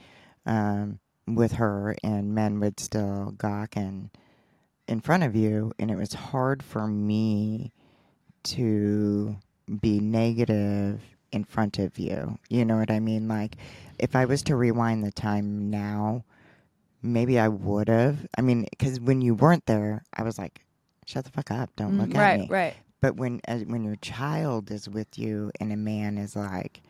um, 0.46 1.00
with 1.28 1.54
her, 1.54 1.96
and 2.04 2.34
men 2.34 2.60
would 2.62 2.80
still 2.80 3.32
gawk 3.38 3.76
and 3.76 4.10
in 4.88 5.02
front 5.02 5.24
of 5.24 5.36
you, 5.36 5.74
and 5.78 5.92
it 5.92 5.98
was 5.98 6.14
hard 6.14 6.64
for 6.64 6.88
me 6.88 7.72
to 8.44 9.36
be 9.82 10.00
negative 10.00 11.02
in 11.32 11.44
front 11.44 11.80
of 11.80 11.98
you. 12.00 12.38
You 12.50 12.66
know 12.66 12.78
what 12.78 12.92
I 12.92 13.00
mean? 13.00 13.28
Like, 13.28 13.56
if 13.98 14.16
I 14.16 14.26
was 14.26 14.42
to 14.44 14.56
rewind 14.56 15.04
the 15.04 15.12
time 15.12 15.70
now, 15.70 16.24
maybe 17.02 17.40
I 17.40 17.48
would 17.48 17.88
have. 17.88 18.26
I 18.38 18.42
mean, 18.42 18.66
because 18.70 19.00
when 19.00 19.22
you 19.22 19.36
weren't 19.36 19.66
there, 19.66 20.04
I 20.14 20.24
was 20.24 20.38
like, 20.38 20.62
"Shut 21.06 21.26
the 21.26 21.32
fuck 21.32 21.52
up! 21.52 21.70
Don't 21.76 21.98
look 21.98 22.10
Mm, 22.10 22.16
at 22.16 22.34
me." 22.34 22.48
right. 22.48 22.50
right. 22.50 22.74
But 23.02 23.16
when 23.16 23.40
as, 23.46 23.64
when 23.64 23.84
your 23.84 23.96
child 23.98 24.72
is 24.72 24.90
with 24.90 25.18
you 25.18 25.52
and 25.60 25.72
a 25.72 25.78
man 25.78 26.18
is 26.18 26.36
like, 26.36 26.82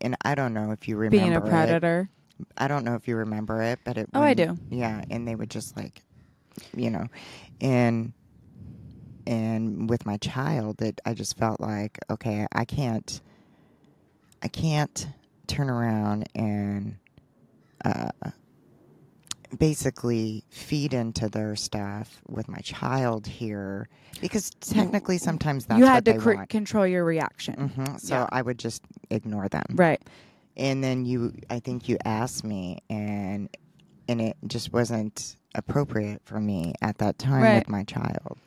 and 0.00 0.16
I 0.24 0.34
don't 0.34 0.52
know 0.52 0.72
if 0.72 0.86
you 0.88 0.96
remember 0.96 1.16
Being 1.16 1.34
a 1.36 1.40
it. 1.40 1.48
predator. 1.48 2.10
I 2.58 2.68
don't 2.68 2.84
know 2.84 2.96
if 2.96 3.06
you 3.08 3.16
remember 3.16 3.62
it, 3.62 3.78
but 3.84 3.96
it. 3.96 4.10
Oh, 4.12 4.20
I 4.22 4.34
do. 4.34 4.58
Yeah, 4.68 5.02
and 5.08 5.26
they 5.26 5.34
would 5.34 5.50
just 5.50 5.76
like, 5.76 6.02
you 6.76 6.90
know, 6.90 7.06
and 7.60 8.12
and 9.26 9.88
with 9.88 10.04
my 10.04 10.16
child, 10.18 10.82
it 10.82 11.00
I 11.04 11.14
just 11.14 11.36
felt 11.38 11.60
like 11.60 11.98
okay, 12.10 12.46
I 12.52 12.64
can't, 12.64 13.20
I 14.44 14.48
can't 14.48 15.08
turn 15.46 15.70
around 15.70 16.28
and 16.34 16.96
uh, 17.84 18.10
basically 19.58 20.44
feed 20.50 20.92
into 20.92 21.28
their 21.28 21.56
stuff 21.56 22.20
with 22.28 22.48
my 22.48 22.58
child 22.58 23.26
here 23.26 23.88
because 24.20 24.50
technically 24.60 25.16
sometimes 25.18 25.64
that's 25.66 25.78
you 25.78 25.84
what 25.86 25.92
had 25.94 26.04
to 26.04 26.18
cr- 26.18 26.44
control 26.48 26.86
your 26.86 27.04
reaction. 27.04 27.68
hmm 27.68 27.96
So 27.96 28.14
Yeah. 28.16 28.26
I 28.30 28.42
would 28.42 28.58
just 28.58 28.82
ignore 29.10 29.48
them. 29.48 29.64
Right. 29.70 30.02
And 30.56 30.84
then 30.84 31.04
you, 31.04 31.34
I 31.50 31.58
think 31.58 31.88
you 31.88 31.96
asked 32.04 32.44
me, 32.44 32.78
and 32.88 33.48
and 34.08 34.20
it 34.20 34.36
just 34.46 34.72
wasn't 34.72 35.34
appropriate 35.56 36.20
for 36.24 36.38
me 36.38 36.74
at 36.80 36.98
that 36.98 37.18
time 37.18 37.42
Right. 37.42 37.54
with 37.56 37.68
my 37.68 37.82
child. 37.84 38.38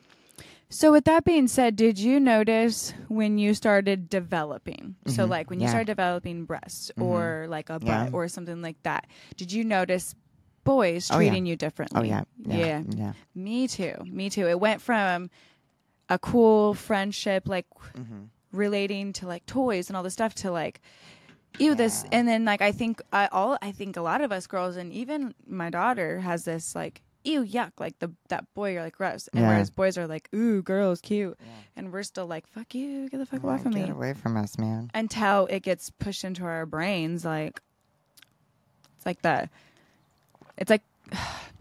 So 0.70 0.92
with 0.92 1.06
that 1.06 1.24
being 1.24 1.48
said, 1.48 1.76
did 1.78 1.98
you 1.98 2.20
notice 2.20 2.94
when 3.08 3.38
you 3.38 3.54
started 3.54 4.10
developing? 4.10 4.96
So 5.08 5.26
Mhm. 5.26 5.30
like 5.30 5.50
when 5.50 5.60
you 5.60 5.66
Yeah. 5.66 5.70
started 5.72 5.88
developing 5.88 6.44
breasts 6.46 6.92
Mhm. 6.98 7.04
or 7.04 7.48
like 7.48 7.70
a 7.70 7.80
butt 7.80 7.88
Yeah. 7.88 8.10
or 8.12 8.28
something 8.28 8.62
like 8.62 8.82
that, 8.84 9.08
did 9.38 9.52
you 9.52 9.64
notice 9.64 10.14
boys 10.66 11.10
Oh, 11.10 11.20
yeah. 11.20 11.30
treating 11.30 11.46
you 11.46 11.56
differently? 11.56 12.00
Oh 12.00 12.04
yeah, 12.04 12.24
yeah, 12.38 12.58
Yeah. 12.58 12.84
yeah. 12.96 13.14
Me 13.34 13.68
too. 13.68 13.96
Me 14.06 14.30
too. 14.30 14.48
It 14.48 14.60
went 14.60 14.82
from 14.82 15.30
a 16.10 16.20
cool 16.20 16.74
friendship 16.74 17.48
like 17.48 17.66
hmm 17.96 18.26
relating 18.54 19.12
to 19.12 19.28
like 19.28 19.46
toys 19.46 19.90
and 19.90 19.98
all 19.98 20.04
this 20.04 20.14
stuff 20.14 20.34
to 20.34 20.50
like 20.50 20.80
ew 21.60 21.76
this 21.76 22.06
and 22.14 22.26
then 22.30 22.46
like 22.46 22.62
i 22.62 22.72
think 22.72 23.02
i 23.12 23.28
all 23.28 23.58
i 23.62 23.74
think 23.74 23.98
a 23.98 24.02
lot 24.02 24.22
of 24.22 24.32
us 24.32 24.48
girls 24.48 24.78
and 24.78 24.94
even 24.94 25.36
my 25.46 25.70
daughter 25.70 26.22
has 26.22 26.46
this 26.46 26.74
like 26.74 27.02
ew 27.28 27.44
yuck 27.44 27.72
like 27.80 28.00
the 28.00 28.12
that 28.30 28.46
boy 28.54 28.72
you're 28.74 28.82
like 28.84 28.96
gross 28.98 29.28
and 29.30 29.42
Yeah. 29.42 29.48
whereas 29.50 29.70
boys 29.70 29.98
are 29.98 30.08
like 30.08 30.30
ooh 30.34 30.62
girls 30.62 31.02
cute 31.02 31.38
Yeah. 31.40 31.48
and 31.76 31.92
we're 31.94 32.04
still 32.04 32.26
like 32.26 32.48
fuck 32.48 32.74
you 32.74 33.10
get 33.10 33.18
the 33.18 33.26
fuck 33.26 33.42
Oh, 33.44 33.50
away 33.50 33.58
from 33.62 33.72
get 33.74 33.80
me 33.82 33.86
Get 33.88 33.96
away 33.96 34.14
from 34.14 34.38
us, 34.38 34.58
man. 34.58 34.90
until 34.94 35.46
it 35.48 35.62
gets 35.62 35.90
pushed 35.90 36.24
into 36.24 36.44
our 36.46 36.66
brains 36.66 37.26
like 37.26 37.62
it's 38.96 39.06
like 39.06 39.22
the 39.22 39.50
it's 40.58 40.70
like 40.70 40.84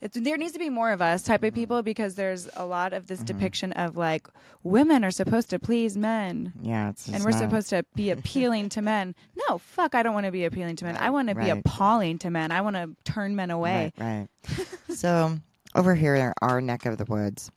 it's, 0.00 0.18
there 0.20 0.36
needs 0.36 0.52
to 0.52 0.58
be 0.58 0.70
more 0.70 0.92
of 0.92 1.02
us 1.02 1.22
type 1.22 1.42
of 1.42 1.52
people 1.54 1.82
because 1.82 2.14
there's 2.14 2.48
a 2.56 2.64
lot 2.64 2.92
of 2.92 3.06
this 3.08 3.20
Mhm. 3.20 3.26
depiction 3.26 3.72
of 3.72 3.96
like 3.96 4.28
women 4.62 5.04
are 5.04 5.10
supposed 5.10 5.50
to 5.50 5.58
please 5.58 5.96
men 5.96 6.52
Yeah, 6.62 6.90
it's 6.90 7.08
and 7.08 7.24
we're 7.24 7.30
not- 7.30 7.40
supposed 7.40 7.70
to 7.70 7.84
be 7.94 8.10
appealing 8.16 8.68
to 8.70 8.82
men. 8.82 9.14
No, 9.48 9.58
fuck, 9.58 9.94
I 9.94 10.02
don't 10.02 10.14
want 10.14 10.26
to 10.26 10.32
be 10.32 10.44
appealing 10.44 10.76
to 10.76 10.84
men. 10.84 10.96
I 10.96 11.04
Right, 11.04 11.10
want 11.10 11.28
to 11.28 11.34
be 11.34 11.50
appalling 11.50 12.18
to 12.18 12.30
men. 12.30 12.52
I 12.52 12.60
want 12.60 12.76
to 12.76 12.94
turn 13.04 13.34
men 13.36 13.50
away. 13.50 13.92
Right, 13.98 14.28
right. 14.56 14.66
so 14.96 15.36
over 15.74 15.94
here 15.94 16.14
in 16.14 16.32
our 16.42 16.60
neck 16.60 16.86
of 16.86 16.96
the 16.98 17.04
woods. 17.04 17.50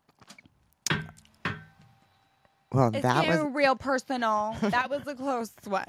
Well, 2.73 2.87
It's 2.93 3.01
that 3.01 3.27
was 3.27 3.53
real 3.53 3.75
personal. 3.75 4.55
that 4.61 4.89
was 4.89 5.05
a 5.05 5.13
close 5.13 5.51
one. 5.65 5.83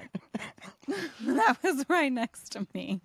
that 1.27 1.57
was 1.63 1.85
right 1.89 2.13
next 2.13 2.51
to 2.53 2.67
me. 2.75 3.01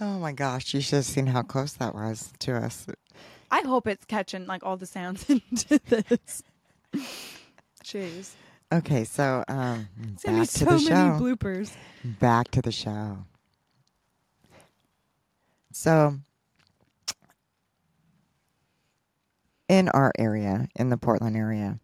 Oh 0.00 0.18
my 0.18 0.32
gosh! 0.32 0.74
You 0.74 0.80
should 0.80 0.96
have 0.96 1.04
seen 1.04 1.26
how 1.26 1.42
close 1.42 1.72
that 1.74 1.94
was 1.94 2.32
to 2.40 2.56
us. 2.56 2.86
I 3.50 3.60
hope 3.60 3.86
it's 3.86 4.04
catching 4.04 4.46
like 4.46 4.64
all 4.64 4.76
the 4.76 4.86
sounds 4.86 5.28
into 5.30 5.78
this. 5.86 6.42
Jeez. 7.84 8.30
Okay, 8.72 9.04
so 9.04 9.44
um, 9.48 9.88
It's 10.14 10.22
back 10.24 10.48
to 10.48 10.58
so 10.58 10.64
the 10.64 10.70
many 10.70 10.86
show. 10.86 11.18
bloopers. 11.22 11.72
back 12.04 12.50
to 12.52 12.62
the 12.62 12.72
show. 12.72 13.18
So, 15.72 16.16
in 19.68 19.88
our 19.90 20.12
area, 20.18 20.68
in 20.76 20.88
the 20.90 20.96
Portland 20.96 21.36
area, 21.36 21.78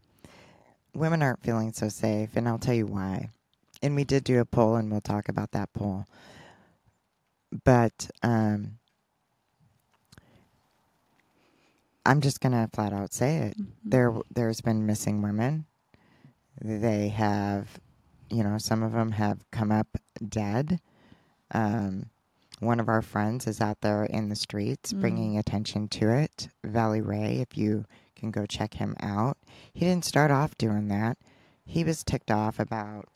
women 0.94 1.22
aren't 1.22 1.42
feeling 1.42 1.72
so 1.72 1.88
safe, 1.88 2.30
and 2.36 2.48
I'll 2.48 2.58
tell 2.58 2.74
you 2.74 2.86
why. 2.86 3.30
And 3.82 3.94
we 3.94 4.04
did 4.04 4.24
do 4.24 4.40
a 4.40 4.44
poll, 4.46 4.76
and 4.76 4.90
we'll 4.90 5.00
talk 5.02 5.28
about 5.28 5.52
that 5.52 5.72
poll. 5.74 6.06
But 7.64 8.10
um, 8.22 8.78
I'm 12.04 12.20
just 12.20 12.40
gonna 12.40 12.68
flat 12.72 12.92
out 12.92 13.12
say 13.12 13.36
it. 13.38 13.56
There, 13.84 14.14
there's 14.30 14.60
been 14.60 14.86
missing 14.86 15.22
women. 15.22 15.66
They 16.60 17.08
have, 17.08 17.78
you 18.30 18.42
know, 18.42 18.58
some 18.58 18.82
of 18.82 18.92
them 18.92 19.12
have 19.12 19.38
come 19.50 19.70
up 19.70 19.88
dead. 20.26 20.80
Um, 21.52 22.06
one 22.60 22.80
of 22.80 22.88
our 22.88 23.02
friends 23.02 23.46
is 23.46 23.60
out 23.60 23.80
there 23.82 24.04
in 24.04 24.28
the 24.28 24.36
streets 24.36 24.92
Mm. 24.92 25.00
bringing 25.00 25.38
attention 25.38 25.88
to 25.88 26.10
it. 26.10 26.48
Velly 26.64 27.00
Ray, 27.00 27.36
if 27.40 27.56
you 27.56 27.84
can 28.16 28.30
go 28.32 28.46
check 28.46 28.74
him 28.74 28.96
out. 29.00 29.38
He 29.72 29.80
didn't 29.86 30.04
start 30.04 30.30
off 30.30 30.58
doing 30.58 30.88
that. 30.88 31.18
He 31.64 31.84
was 31.84 32.02
ticked 32.02 32.30
off 32.30 32.58
about 32.58 33.08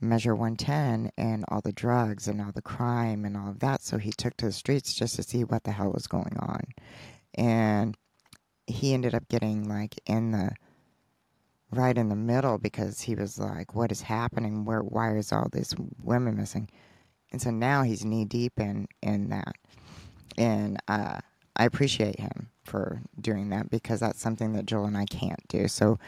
Measure 0.00 0.34
110 0.34 1.10
and 1.16 1.44
all 1.48 1.60
the 1.62 1.72
drugs 1.72 2.28
and 2.28 2.40
all 2.40 2.52
the 2.52 2.62
crime 2.62 3.24
and 3.24 3.36
all 3.36 3.48
of 3.50 3.60
that. 3.60 3.82
So 3.82 3.98
he 3.98 4.12
took 4.12 4.36
to 4.38 4.46
the 4.46 4.52
streets 4.52 4.94
just 4.94 5.16
to 5.16 5.22
see 5.22 5.44
what 5.44 5.64
the 5.64 5.72
hell 5.72 5.92
was 5.92 6.06
going 6.06 6.36
on. 6.38 6.64
And 7.34 7.96
he 8.66 8.94
ended 8.94 9.14
up 9.14 9.28
getting 9.28 9.68
like 9.68 9.94
in 10.06 10.32
the 10.32 10.50
right 11.70 11.96
in 11.96 12.08
the 12.08 12.16
middle 12.16 12.58
because 12.58 13.00
he 13.00 13.14
was 13.14 13.38
like, 13.38 13.74
"What 13.74 13.92
is 13.92 14.02
happening? 14.02 14.64
Where? 14.64 14.80
Why 14.80 15.16
is 15.16 15.32
all 15.32 15.48
these 15.52 15.74
women 16.02 16.36
missing?" 16.36 16.68
And 17.32 17.40
so 17.40 17.50
now 17.50 17.82
he's 17.82 18.04
knee 18.04 18.24
deep 18.24 18.58
in 18.58 18.88
in 19.02 19.30
that, 19.30 19.56
and 20.36 20.78
uh, 20.88 21.18
I 21.56 21.64
appreciate 21.64 22.20
him 22.20 22.50
for 22.64 23.00
doing 23.20 23.50
that 23.50 23.70
because 23.70 24.00
that's 24.00 24.20
something 24.20 24.52
that 24.54 24.66
Juel 24.66 24.86
and 24.86 24.96
I 24.96 25.06
can't 25.06 25.46
do. 25.48 25.68
So 25.68 25.98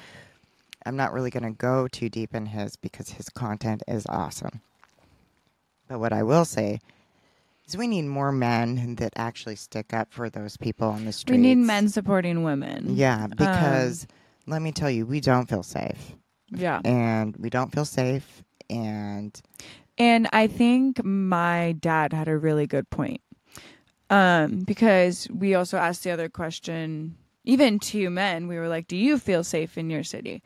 I'm 0.86 0.96
not 0.96 1.12
really 1.12 1.30
going 1.30 1.42
to 1.42 1.50
go 1.50 1.88
too 1.88 2.08
deep 2.08 2.34
in 2.34 2.46
his 2.46 2.76
because 2.76 3.10
his 3.10 3.28
content 3.28 3.82
is 3.88 4.06
awesome. 4.08 4.60
But 5.88 6.00
what 6.00 6.12
I 6.12 6.22
will 6.22 6.44
say 6.44 6.80
is 7.66 7.76
we 7.76 7.86
need 7.86 8.02
more 8.02 8.32
men 8.32 8.96
that 8.96 9.12
actually 9.16 9.56
stick 9.56 9.92
up 9.92 10.12
for 10.12 10.30
those 10.30 10.56
people 10.56 10.88
on 10.88 11.04
the 11.04 11.12
street. 11.12 11.36
We 11.36 11.42
need 11.42 11.58
men 11.58 11.88
supporting 11.88 12.42
women. 12.42 12.96
Yeah, 12.96 13.26
because 13.26 14.06
let 14.46 14.62
me 14.62 14.72
tell 14.72 14.90
you, 14.90 15.06
we 15.06 15.20
don't 15.20 15.48
feel 15.48 15.62
safe. 15.62 16.14
Yeah. 16.50 16.80
And 16.84 17.36
we 17.36 17.50
don't 17.50 17.72
feel 17.72 17.84
safe. 17.84 18.42
And 18.70 19.38
And 19.96 20.28
I 20.32 20.46
think 20.46 21.02
my 21.04 21.72
dad 21.78 22.12
had 22.12 22.28
a 22.28 22.36
really 22.36 22.66
good 22.66 22.88
point. 22.90 23.20
Um, 24.10 24.60
because 24.60 25.28
we 25.30 25.54
also 25.54 25.76
asked 25.76 26.02
the 26.02 26.10
other 26.10 26.30
question, 26.30 27.16
even 27.44 27.78
to 27.78 28.08
men, 28.08 28.48
we 28.48 28.56
were 28.56 28.68
like, 28.68 28.88
Do 28.88 28.96
you 28.96 29.18
feel 29.18 29.44
safe 29.44 29.76
in 29.76 29.90
your 29.90 30.02
city? 30.02 30.42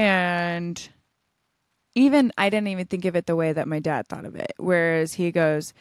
And 0.00 0.88
even 1.94 2.32
I 2.38 2.48
didn't 2.48 2.68
even 2.68 2.86
think 2.86 3.04
of 3.04 3.14
it 3.16 3.26
the 3.26 3.36
way 3.36 3.52
that 3.52 3.68
my 3.68 3.80
dad 3.80 4.08
thought 4.08 4.24
of 4.24 4.34
it. 4.34 4.52
Whereas 4.56 5.14
he 5.14 5.30
goes, 5.30 5.74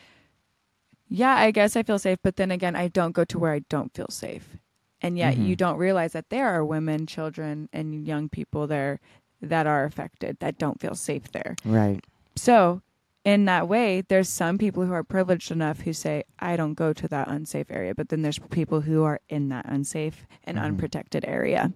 yeah, 1.08 1.36
I 1.36 1.52
guess 1.52 1.78
I 1.78 1.84
feel 1.84 2.00
safe, 2.00 2.20
but 2.22 2.36
then 2.36 2.52
again, 2.52 2.76
I 2.76 2.90
don't 2.90 3.14
go 3.14 3.24
to 3.26 3.40
where 3.40 3.54
I 3.54 3.60
don't 3.70 3.94
feel 3.94 4.10
safe. 4.10 4.58
And 5.02 5.18
yet 5.18 5.38
Mhm. 5.38 5.46
you 5.46 5.56
don't 5.56 5.78
realize 5.78 6.12
that 6.12 6.30
there 6.30 6.50
are 6.50 6.66
women, 6.66 7.08
children, 7.08 7.70
and 7.72 8.06
young 8.06 8.28
people 8.28 8.68
there 8.68 9.00
that 9.42 9.66
are 9.66 9.86
affected 9.86 10.38
that 10.40 10.58
don't 10.58 10.82
feel 10.82 10.96
safe 10.96 11.32
there. 11.32 11.56
Right. 11.64 12.04
So, 12.36 12.82
in 13.24 13.46
that 13.46 13.70
way, 13.70 14.02
there's 14.02 14.28
some 14.28 14.58
people 14.58 14.86
who 14.86 14.92
are 14.94 15.04
privileged 15.04 15.50
enough 15.52 15.82
who 15.82 15.94
say, 15.94 16.24
I 16.40 16.58
don't 16.58 16.74
go 16.74 16.92
to 16.92 17.08
that 17.08 17.30
unsafe 17.30 17.72
area. 17.72 17.96
But 17.96 18.10
then 18.10 18.22
there's 18.22 18.40
people 18.40 18.82
who 18.82 19.04
are 19.04 19.22
in 19.30 19.48
that 19.50 19.66
unsafe 19.68 20.28
and 20.44 20.58
Mhm. 20.58 20.64
unprotected 20.64 21.24
area. 21.26 21.72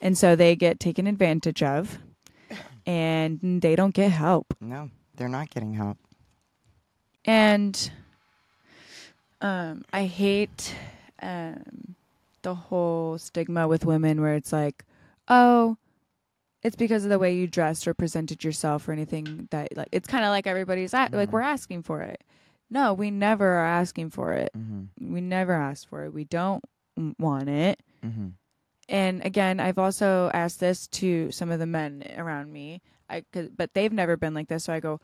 And 0.00 0.16
so 0.16 0.36
they 0.36 0.54
get 0.56 0.78
taken 0.80 1.06
advantage 1.06 1.62
of 1.62 1.98
and 2.86 3.60
they 3.62 3.74
don't 3.76 3.94
get 3.94 4.10
help. 4.12 4.54
No, 4.60 4.90
they're 5.16 5.28
not 5.28 5.50
getting 5.50 5.74
help. 5.74 5.98
And 7.24 7.90
um, 9.40 9.84
I 9.92 10.04
hate 10.04 10.74
um, 11.20 11.94
the 12.42 12.54
whole 12.54 13.18
stigma 13.18 13.68
with 13.68 13.84
women 13.84 14.20
where 14.20 14.34
it's 14.34 14.52
like, 14.52 14.84
oh, 15.28 15.76
it's 16.62 16.76
because 16.76 17.04
of 17.04 17.10
the 17.10 17.18
way 17.18 17.34
you 17.34 17.46
dressed 17.46 17.86
or 17.86 17.94
presented 17.94 18.42
yourself 18.42 18.88
or 18.88 18.92
anything 18.92 19.46
that 19.50 19.76
like 19.76 19.88
it's 19.92 20.08
kind 20.08 20.24
of 20.24 20.30
like 20.30 20.46
everybody's 20.46 20.92
at, 20.94 21.12
like 21.12 21.28
Mhm. 21.28 21.32
we're 21.32 21.40
asking 21.42 21.82
for 21.82 22.02
it. 22.02 22.22
No, 22.70 22.92
we 22.94 23.10
never 23.10 23.46
are 23.46 23.66
asking 23.66 24.10
for 24.10 24.32
it. 24.32 24.50
Mm-hmm. 24.56 25.12
We 25.12 25.20
never 25.20 25.52
ask 25.54 25.88
for 25.88 26.04
it. 26.04 26.12
We 26.12 26.24
don't 26.24 26.62
want 27.18 27.48
it. 27.48 27.80
Mm-hmm. 28.04 28.28
And 28.88 29.24
again, 29.24 29.60
I've 29.60 29.78
also 29.78 30.30
asked 30.32 30.60
this 30.60 30.86
to 30.88 31.30
some 31.30 31.50
of 31.50 31.58
the 31.58 31.66
men 31.66 32.04
around 32.16 32.52
me. 32.52 32.80
I 33.10 33.24
but 33.56 33.74
they've 33.74 33.92
never 33.92 34.16
been 34.16 34.34
like 34.34 34.48
this. 34.48 34.64
So 34.64 34.72
I 34.72 34.80
go, 34.80 35.00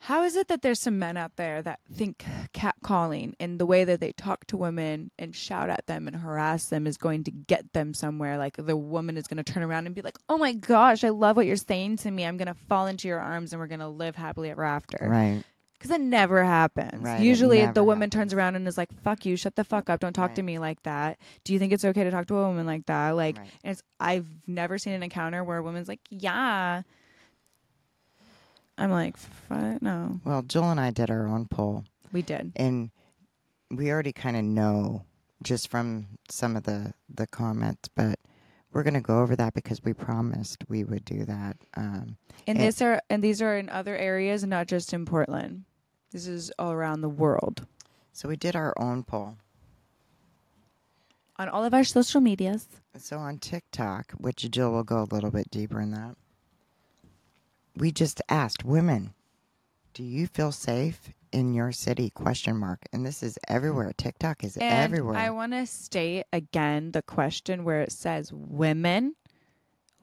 how 0.00 0.24
is 0.24 0.34
it 0.34 0.48
that 0.48 0.62
there's 0.62 0.80
some 0.80 0.98
men 0.98 1.16
out 1.16 1.36
there 1.36 1.62
that 1.62 1.78
think 1.92 2.24
catcalling 2.52 3.34
and 3.38 3.60
the 3.60 3.66
way 3.66 3.84
that 3.84 4.00
they 4.00 4.10
talk 4.10 4.46
to 4.46 4.56
women 4.56 5.12
and 5.16 5.32
shout 5.34 5.70
at 5.70 5.86
them 5.86 6.08
and 6.08 6.16
harass 6.16 6.66
them 6.66 6.88
is 6.88 6.96
going 6.96 7.22
to 7.24 7.30
get 7.30 7.72
them 7.72 7.94
somewhere? 7.94 8.36
Like 8.36 8.56
the 8.56 8.76
woman 8.76 9.16
is 9.16 9.28
going 9.28 9.42
to 9.42 9.52
turn 9.52 9.62
around 9.62 9.86
and 9.86 9.94
be 9.94 10.02
like, 10.02 10.18
"Oh 10.28 10.38
my 10.38 10.54
gosh, 10.54 11.04
I 11.04 11.10
love 11.10 11.36
what 11.36 11.46
you're 11.46 11.56
saying 11.56 11.98
to 11.98 12.10
me. 12.10 12.26
I'm 12.26 12.36
going 12.36 12.48
to 12.48 12.60
fall 12.68 12.88
into 12.88 13.06
your 13.06 13.20
arms 13.20 13.52
and 13.52 13.60
we're 13.60 13.68
going 13.68 13.80
to 13.80 13.88
live 13.88 14.16
happily 14.16 14.50
ever 14.50 14.64
after." 14.64 14.98
Right. 15.08 15.44
Because 15.82 15.96
it 15.96 16.00
never 16.00 16.44
happens. 16.44 17.02
Right, 17.02 17.20
Usually 17.20 17.66
the 17.66 17.82
woman 17.82 18.02
happens. 18.02 18.12
turns 18.12 18.34
around 18.34 18.54
and 18.54 18.68
is 18.68 18.78
like, 18.78 18.92
fuck 19.02 19.26
you, 19.26 19.34
shut 19.36 19.56
the 19.56 19.64
fuck 19.64 19.90
up, 19.90 19.98
don't 19.98 20.12
talk 20.12 20.34
to 20.36 20.42
me 20.42 20.60
like 20.60 20.80
that. 20.84 21.18
Do 21.42 21.52
you 21.52 21.58
think 21.58 21.72
it's 21.72 21.84
okay 21.84 22.04
to 22.04 22.10
talk 22.12 22.26
to 22.28 22.36
a 22.36 22.46
woman 22.46 22.66
like 22.66 22.86
that? 22.86 23.10
Like, 23.10 23.36
Right. 23.38 23.48
it's, 23.64 23.82
I've 23.98 24.26
never 24.46 24.78
seen 24.78 24.92
an 24.92 25.02
encounter 25.02 25.42
where 25.42 25.58
a 25.58 25.62
woman's 25.62 25.88
like, 25.88 25.98
yeah. 26.08 26.82
I'm 28.78 28.90
like, 28.90 29.16
fuck, 29.16 29.82
no. 29.82 30.20
Well, 30.24 30.42
Juel 30.44 30.70
and 30.70 30.80
I 30.80 30.90
did 30.90 31.10
our 31.10 31.26
own 31.26 31.46
poll, 31.46 31.84
We 32.12 32.22
did. 32.22 32.52
and 32.56 32.90
we 33.70 33.90
already 33.90 34.12
kind 34.12 34.36
of 34.36 34.44
know 34.44 35.04
just 35.42 35.68
from 35.68 36.06
some 36.28 36.54
of 36.56 36.62
the 36.62 36.94
the 37.12 37.26
comments, 37.26 37.88
but 37.94 38.18
we're 38.72 38.82
going 38.84 38.94
to 38.94 39.00
go 39.00 39.20
over 39.20 39.34
that 39.36 39.52
because 39.54 39.82
we 39.82 39.92
promised 39.92 40.64
we 40.68 40.84
would 40.84 41.04
do 41.04 41.24
that. 41.24 41.56
Um, 41.76 42.16
And 42.46 42.56
And- 42.58 42.60
this 42.60 42.80
are 42.80 43.00
and 43.10 43.22
these 43.22 43.42
are 43.42 43.56
in 43.58 43.68
other 43.68 43.96
areas, 43.96 44.44
not 44.44 44.66
just 44.68 44.92
in 44.94 45.04
Portland. 45.04 45.64
This 46.12 46.26
is 46.26 46.52
all 46.58 46.72
around 46.72 47.00
the 47.00 47.08
world. 47.08 47.66
so 48.12 48.28
we 48.28 48.36
did 48.36 48.54
our 48.54 48.74
own 48.78 49.02
poll. 49.02 49.36
On 51.36 51.48
all 51.48 51.64
of 51.64 51.72
our 51.72 51.82
social 51.84 52.20
medias. 52.20 52.66
So 52.98 53.16
on 53.18 53.38
TikTok, 53.38 54.12
which 54.18 54.48
Jill 54.50 54.70
will 54.70 54.84
go 54.84 55.00
a 55.00 55.08
little 55.10 55.30
bit 55.30 55.50
deeper 55.50 55.80
in 55.80 55.90
that, 55.92 56.16
we 57.74 57.90
just 57.90 58.20
asked 58.28 58.64
women, 58.64 59.14
"Do 59.94 60.02
you 60.04 60.26
feel 60.26 60.52
safe 60.52 61.14
in 61.32 61.54
your 61.54 61.72
city?" 61.72 62.10
Question 62.10 62.58
mark. 62.58 62.80
And 62.92 63.04
this 63.06 63.22
is 63.22 63.38
everywhere. 63.48 63.92
TikTok 63.96 64.44
is 64.44 64.58
And 64.58 64.64
everywhere. 64.64 65.16
I 65.16 65.30
want 65.30 65.52
to 65.52 65.66
state 65.66 66.24
again 66.32 66.92
the 66.92 67.02
question 67.02 67.64
where 67.64 67.80
it 67.80 67.92
says 67.92 68.30
women, 68.30 69.14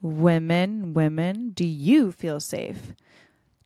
women, 0.02 0.92
women, 0.94 1.50
do 1.50 1.64
you 1.64 2.10
feel 2.10 2.40
safe? 2.40 2.92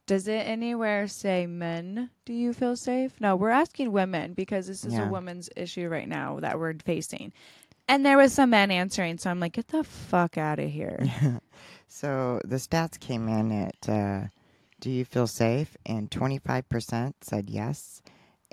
Does 0.06 0.28
it 0.28 0.46
anywhere 0.46 1.08
say 1.08 1.46
men, 1.46 2.10
do 2.26 2.34
you 2.34 2.52
feel 2.52 2.76
safe? 2.76 3.12
No, 3.20 3.36
we're 3.36 3.48
asking 3.50 3.90
women 3.90 4.34
because 4.34 4.66
this 4.66 4.84
is 4.84 4.92
Yeah. 4.92 5.08
a 5.08 5.10
woman's 5.10 5.48
issue 5.56 5.88
right 5.88 6.08
now 6.08 6.40
that 6.40 6.58
we're 6.58 6.74
facing. 6.84 7.32
And 7.88 8.04
there 8.04 8.18
was 8.18 8.32
some 8.34 8.50
men 8.50 8.70
answering, 8.70 9.16
so 9.18 9.30
I'm 9.30 9.40
like, 9.40 9.52
get 9.54 9.68
the 9.68 9.82
fuck 9.84 10.36
out 10.36 10.58
of 10.58 10.70
here. 10.70 10.98
so 11.88 12.40
the 12.44 12.56
stats 12.56 12.98
came 13.00 13.28
in 13.28 13.50
at, 13.52 13.88
uh, 13.88 14.28
"Do 14.80 14.90
you 14.90 15.04
feel 15.06 15.26
safe?" 15.26 15.76
and 15.86 16.10
twenty 16.10 16.38
five 16.38 16.68
percent 16.68 17.16
said 17.22 17.48
yes, 17.50 18.02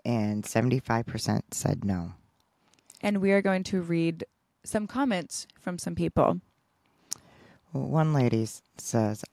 and 0.05 0.45
seventy 0.45 0.79
five 0.79 1.05
percent 1.05 1.53
said 1.53 1.83
no. 1.85 2.13
and 3.01 3.19
we 3.21 3.31
are 3.31 3.41
going 3.41 3.63
to 3.63 3.81
read 3.81 4.25
some 4.63 4.85
comments 4.87 5.47
from 5.59 5.77
some 5.79 5.95
people. 5.95 6.39
One 7.71 8.13
lady 8.13 8.43
s- 8.43 8.61
says, 8.77 9.23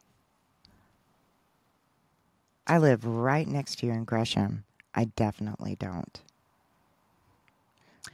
I 2.68 2.76
live 2.76 3.06
right 3.06 3.48
next 3.48 3.78
to 3.78 3.86
you 3.86 3.92
in 3.92 4.04
Gresham. 4.04 4.64
I 4.94 5.04
definitely 5.04 5.74
don't. 5.74 6.20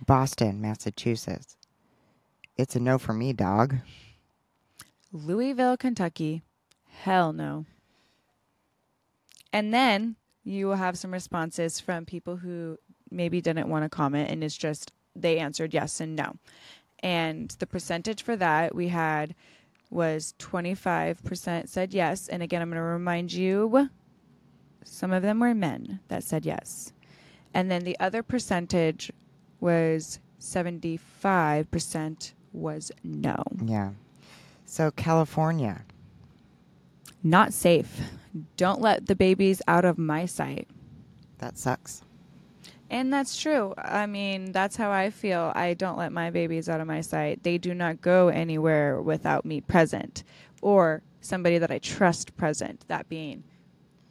Boston, 0.07 0.61
Massachusetts. 0.61 1.57
It's 2.57 2.77
a 2.77 2.81
no 2.81 2.99
for 2.99 3.13
me, 3.13 3.33
dog. 3.33 3.77
Louisville, 5.13 5.77
Kentucky. 5.77 6.43
Hell 6.89 7.33
no. 7.33 7.67
And 9.53 9.75
then 9.75 10.15
you 10.45 10.67
will 10.67 10.77
have 10.77 10.99
some 10.99 11.13
responses 11.13 11.81
from 11.81 12.07
people 12.07 12.37
who 12.37 12.79
maybe 13.11 13.41
didn't 13.41 13.69
want 13.69 13.85
to 13.85 13.89
comment 13.89 14.31
and 14.31 14.43
it's 14.43 14.57
just 14.57 14.93
they 15.17 15.39
answered 15.39 15.75
yes 15.75 16.01
and 16.01 16.15
no. 16.15 16.37
And 17.01 17.51
the 17.59 17.67
percentage 17.67 18.23
for 18.23 18.37
that 18.37 18.75
we 18.75 18.89
had 18.89 19.35
was 19.91 20.35
25% 20.39 21.69
said 21.69 21.95
yes. 21.95 22.29
And 22.29 22.43
again, 22.43 22.63
I'm 22.63 22.71
going 22.71 22.79
to 22.79 22.83
remind 22.83 23.33
you 23.33 23.91
some 24.85 25.13
of 25.13 25.23
them 25.23 25.41
were 25.41 25.55
men 25.55 26.01
that 26.09 26.23
said 26.23 26.47
yes. 26.47 26.93
And 27.53 27.71
then 27.71 27.85
the 27.85 27.99
other 27.99 28.23
percentage 28.23 29.11
was 29.61 30.21
75% 30.41 32.33
was 32.53 32.93
no. 33.03 33.43
Yeah. 33.65 33.91
So, 34.67 34.91
California. 34.91 35.83
Not 37.23 37.53
safe. 37.53 38.01
Don't 38.57 38.81
let 38.81 39.07
the 39.07 39.17
babies 39.17 39.63
out 39.67 39.85
of 39.85 39.99
my 39.99 40.27
sight. 40.27 40.69
That 41.39 41.57
sucks. 41.59 42.03
And 42.91 43.13
that's 43.13 43.41
true. 43.41 43.75
I 43.79 44.07
mean, 44.07 44.53
that's 44.53 44.77
how 44.77 44.91
I 44.91 45.11
feel. 45.11 45.53
I 45.55 45.75
don't 45.75 45.99
let 45.99 46.13
my 46.13 46.31
babies 46.31 46.69
out 46.69 46.81
of 46.81 46.87
my 46.87 47.01
sight. 47.01 47.43
They 47.43 47.59
do 47.59 47.75
not 47.75 48.01
go 48.01 48.29
anywhere 48.29 49.01
without 49.01 49.45
me 49.45 49.61
present 49.61 50.23
or 50.63 51.03
somebody 51.21 51.59
that 51.59 51.71
I 51.71 51.79
trust 51.79 52.37
present, 52.37 52.85
that 52.89 53.09
being 53.09 53.43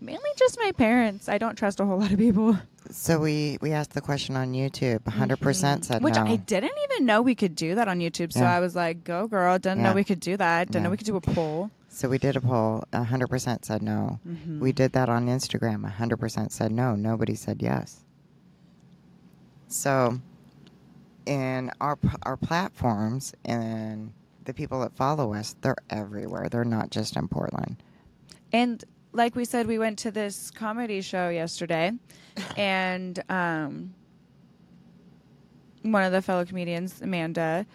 mainly 0.04 0.30
just 0.38 0.58
my 0.60 0.72
parents. 0.74 1.30
I 1.30 1.38
don't 1.38 1.56
trust 1.56 1.80
a 1.80 1.86
whole 1.86 1.98
lot 2.00 2.12
of 2.12 2.20
people. 2.20 2.58
So, 2.92 3.18
we, 3.20 3.58
we 3.62 3.72
asked 3.72 3.94
the 3.94 4.02
question 4.02 4.36
on 4.36 4.52
YouTube. 4.54 5.00
100% 5.04 5.38
Mhm. 5.38 5.86
said 5.86 6.04
Which 6.04 6.16
no. 6.16 6.26
I 6.26 6.36
didn't 6.36 6.74
even 6.92 7.06
know 7.06 7.22
we 7.22 7.34
could 7.36 7.56
do 7.56 7.76
that 7.76 7.88
on 7.88 8.00
YouTube. 8.00 8.34
So 8.34 8.42
Yeah. 8.42 8.56
I 8.56 8.60
was 8.60 8.76
like, 8.76 9.04
go 9.06 9.26
girl. 9.28 9.58
Didn't 9.58 9.80
Yeah. 9.80 9.90
know 9.90 9.94
we 9.94 10.04
could 10.04 10.20
do 10.20 10.36
that. 10.38 10.68
Didn't 10.68 10.84
know 10.84 10.90
we 10.90 10.98
could 10.98 11.08
do 11.08 11.16
a 11.16 11.22
poll. 11.22 11.72
so, 11.88 12.10
we 12.10 12.18
did 12.18 12.36
a 12.36 12.42
poll. 12.42 12.84
100% 12.92 13.64
said 13.66 13.82
no. 13.82 14.20
Mhm. 14.28 14.60
We 14.60 14.72
did 14.74 14.92
that 14.94 15.08
on 15.10 15.28
Instagram. 15.28 15.86
100% 15.86 16.52
said 16.52 16.72
no. 16.72 16.96
Nobody 16.96 17.36
said 17.36 17.62
yes. 17.62 18.02
So, 19.70 20.20
in 21.26 21.72
our 21.80 21.98
our 22.24 22.36
platforms 22.38 23.34
and 23.46 24.12
the 24.46 24.54
people 24.54 24.82
that 24.82 24.94
follow 24.96 25.34
us, 25.34 25.56
they're 25.62 25.78
everywhere. 25.90 26.50
They're 26.50 26.66
not 26.66 26.90
just 26.92 27.16
in 27.16 27.28
Portland. 27.30 27.78
And 28.52 28.84
like 29.14 29.36
we 29.36 29.46
said, 29.46 29.68
we 29.68 29.80
went 29.80 30.00
to 30.00 30.12
this 30.12 30.52
comedy 30.52 31.02
show 31.02 31.30
yesterday, 31.30 31.92
and 32.58 33.24
um, 33.30 33.94
one 35.84 36.04
of 36.04 36.12
the 36.12 36.22
fellow 36.22 36.44
comedians, 36.46 37.02
Amanda, 37.02 37.66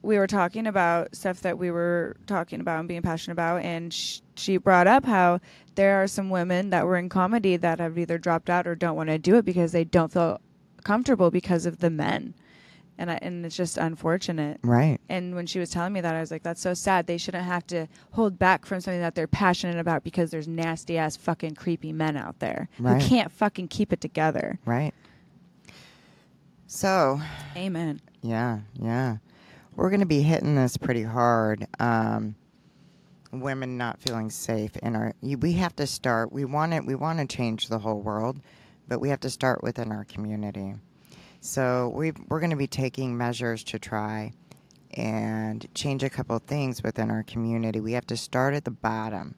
we 0.00 0.18
were 0.18 0.26
talking 0.26 0.66
about 0.66 1.14
stuff 1.14 1.40
that 1.42 1.58
we 1.58 1.70
were 1.70 2.16
talking 2.26 2.60
about 2.60 2.80
and 2.80 2.88
being 2.88 3.02
passionate 3.02 3.32
about, 3.34 3.62
and 3.62 3.92
sh- 3.92 4.20
she 4.36 4.56
brought 4.56 4.86
up 4.86 5.04
how 5.04 5.40
there 5.74 6.02
are 6.02 6.06
some 6.06 6.30
women 6.30 6.70
that 6.70 6.86
were 6.86 6.96
in 6.96 7.08
comedy 7.08 7.56
that 7.56 7.78
have 7.78 7.98
either 7.98 8.16
dropped 8.16 8.48
out 8.48 8.66
or 8.66 8.74
don't 8.74 8.96
want 8.96 9.10
to 9.10 9.18
do 9.18 9.36
it 9.36 9.44
because 9.44 9.72
they 9.72 9.84
don't 9.84 10.12
feel 10.12 10.40
comfortable 10.82 11.30
because 11.30 11.66
of 11.66 11.80
the 11.80 11.90
men, 11.90 12.34
and 12.98 13.10
I, 13.10 13.18
and 13.22 13.44
it's 13.44 13.56
just 13.56 13.76
unfortunate. 13.78 14.60
Right. 14.62 14.98
And 15.08 15.34
when 15.34 15.46
she 15.46 15.58
was 15.58 15.70
telling 15.70 15.92
me 15.92 16.00
that, 16.00 16.14
I 16.14 16.20
was 16.20 16.30
like, 16.30 16.42
that's 16.42 16.60
so 16.60 16.74
sad. 16.74 17.06
They 17.06 17.18
shouldn't 17.18 17.44
have 17.44 17.66
to 17.68 17.88
hold 18.12 18.38
back 18.38 18.64
from 18.66 18.80
something 18.80 19.00
that 19.00 19.14
they're 19.14 19.26
passionate 19.26 19.78
about 19.78 20.04
because 20.04 20.30
there's 20.30 20.46
nasty 20.48 20.96
ass 20.98 21.16
fucking 21.16 21.54
creepy 21.56 21.92
men 21.92 22.16
out 22.16 22.38
there 22.38 22.68
Right. 22.78 23.02
who 23.02 23.08
can't 23.08 23.32
fucking 23.32 23.68
keep 23.68 23.92
it 23.92 24.00
together. 24.00 24.58
Right. 24.64 24.94
So, 26.66 27.20
Amen. 27.56 28.00
yeah, 28.22 28.60
yeah. 28.80 29.16
We're 29.76 29.90
going 29.90 30.00
to 30.00 30.06
be 30.06 30.22
hitting 30.22 30.54
this 30.54 30.76
pretty 30.76 31.02
hard. 31.02 31.66
Um, 31.80 32.36
women 33.32 33.76
not 33.76 34.00
feeling 34.00 34.30
safe 34.30 34.76
in 34.76 34.94
our 34.94 35.12
you- 35.20 35.36
we 35.38 35.54
have 35.54 35.74
to 35.74 35.88
start 35.88 36.32
we 36.32 36.44
want 36.44 36.72
it 36.72 36.86
we 36.86 36.94
want 36.94 37.18
to 37.18 37.26
change 37.26 37.66
the 37.66 37.80
whole 37.80 38.00
world 38.00 38.38
but 38.86 39.00
we 39.00 39.08
have 39.08 39.18
to 39.18 39.28
start 39.28 39.60
within 39.60 39.90
our 39.90 40.04
community. 40.04 40.72
So 41.44 41.92
we 41.94 42.12
we're 42.28 42.40
going 42.40 42.50
to 42.50 42.56
be 42.56 42.66
taking 42.66 43.18
measures 43.18 43.62
to 43.64 43.78
try 43.78 44.32
and 44.94 45.68
change 45.74 46.02
a 46.02 46.08
couple 46.08 46.36
of 46.36 46.42
things 46.44 46.82
within 46.82 47.10
our 47.10 47.22
community. 47.22 47.80
We 47.80 47.92
have 47.92 48.06
to 48.06 48.16
start 48.16 48.54
at 48.54 48.64
the 48.64 48.70
bottom, 48.70 49.34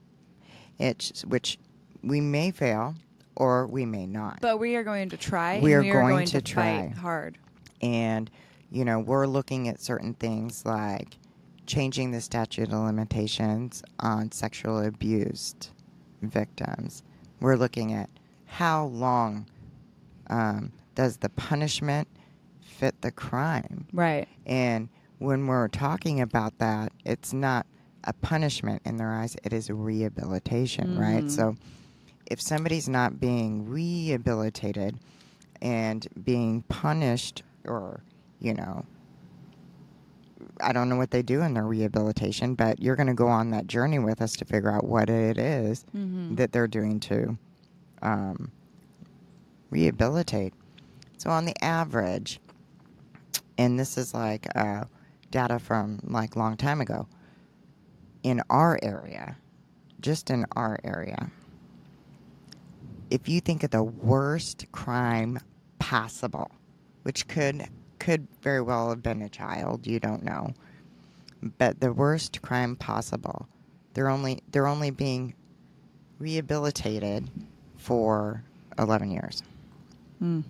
it's, 0.79 1.25
which 1.25 1.59
we 2.01 2.21
may 2.21 2.51
fail 2.51 2.95
or 3.35 3.67
we 3.67 3.85
may 3.85 4.07
not. 4.07 4.39
But 4.39 4.57
we 4.57 4.77
are 4.77 4.83
going 4.83 5.09
to 5.09 5.17
try. 5.17 5.59
We 5.59 5.73
are 5.73 5.81
we 5.81 5.91
going 5.91 6.07
going 6.07 6.27
to 6.27 6.41
to, 6.41 6.53
try. 6.53 6.87
hard. 6.87 7.37
and 7.81 8.31
you 8.71 8.85
know 8.85 8.99
we're 8.99 9.27
looking 9.27 9.67
at 9.67 9.81
certain 9.81 10.13
things 10.13 10.65
like 10.65 11.17
changing 11.65 12.11
the 12.11 12.21
statute 12.21 12.71
of 12.71 12.79
limitations 12.79 13.83
on 13.99 14.31
sexual 14.31 14.79
abused 14.79 15.71
victims 16.21 17.03
we're 17.41 17.57
looking 17.57 17.93
at 17.93 18.09
how 18.45 18.85
long 18.85 19.45
um, 20.29 20.71
does 20.97 21.17
the 21.17 21.29
punishment 21.29 22.07
fit 22.61 22.99
the 23.01 23.11
crime 23.11 23.85
Right. 23.93 24.27
and 24.45 24.89
when 25.19 25.45
we're 25.47 25.67
talking 25.67 26.19
about 26.21 26.57
that 26.57 26.91
it's 27.05 27.31
not 27.33 27.65
a 28.03 28.13
punishment 28.13 28.81
in 28.85 28.97
their 28.97 29.11
eyes 29.13 29.35
it 29.43 29.53
is 29.53 29.69
rehabilitation 29.69 30.97
right 30.97 31.25
Mhm. 31.25 31.29
so 31.31 31.55
if 32.25 32.41
somebody's 32.41 32.89
not 32.89 33.19
being 33.19 33.65
rehabilitated 33.69 34.99
and 35.61 36.07
being 36.23 36.63
punished 36.63 37.43
or 37.65 38.01
you 38.39 38.53
know 38.53 38.85
i 40.61 40.71
don't 40.73 40.89
know 40.89 40.97
what 40.97 41.11
they 41.11 41.21
do 41.21 41.41
in 41.41 41.53
their 41.53 41.65
rehabilitation 41.65 42.53
but 42.55 42.79
you're 42.81 42.95
going 42.95 43.07
to 43.07 43.13
go 43.13 43.27
on 43.27 43.49
that 43.51 43.65
journey 43.67 43.99
with 43.99 44.21
us 44.21 44.33
to 44.33 44.45
figure 44.45 44.71
out 44.71 44.83
what 44.85 45.09
it 45.09 45.37
is 45.37 45.85
Mm-hmm. 45.95 46.35
that 46.35 46.51
they're 46.51 46.67
doing 46.67 46.99
to 47.01 47.37
um, 48.01 48.51
rehabilitate 49.69 50.53
so 51.17 51.29
on 51.29 51.45
the 51.45 51.63
average 51.63 52.39
and 53.57 53.79
this 53.79 53.97
is 53.97 54.13
like 54.13 54.47
uh, 54.55 54.83
data 55.31 55.59
from 55.59 55.99
like 56.03 56.35
long 56.35 56.55
time 56.55 56.81
ago 56.81 57.07
in 58.23 58.41
our 58.49 58.79
area 58.81 59.37
just 59.99 60.29
in 60.29 60.45
our 60.55 60.79
area 60.83 61.29
if 63.09 63.29
you 63.29 63.39
think 63.39 63.63
of 63.63 63.71
the 63.71 63.83
worst 63.83 64.65
crime 64.71 65.39
possible, 65.79 66.51
which 67.03 67.27
could 67.27 67.67
could 67.99 68.27
very 68.41 68.61
well 68.61 68.89
have 68.89 69.01
been 69.01 69.21
a 69.21 69.29
child, 69.29 69.87
you 69.87 69.99
don't 69.99 70.23
know. 70.23 70.53
But 71.57 71.79
the 71.79 71.91
worst 71.93 72.41
crime 72.41 72.75
possible, 72.75 73.47
they're 73.93 74.09
only 74.09 74.41
they're 74.51 74.67
only 74.67 74.91
being 74.91 75.33
rehabilitated 76.19 77.29
for 77.75 78.43
11 78.79 79.11
years. 79.11 79.43
Mm. 80.21 80.43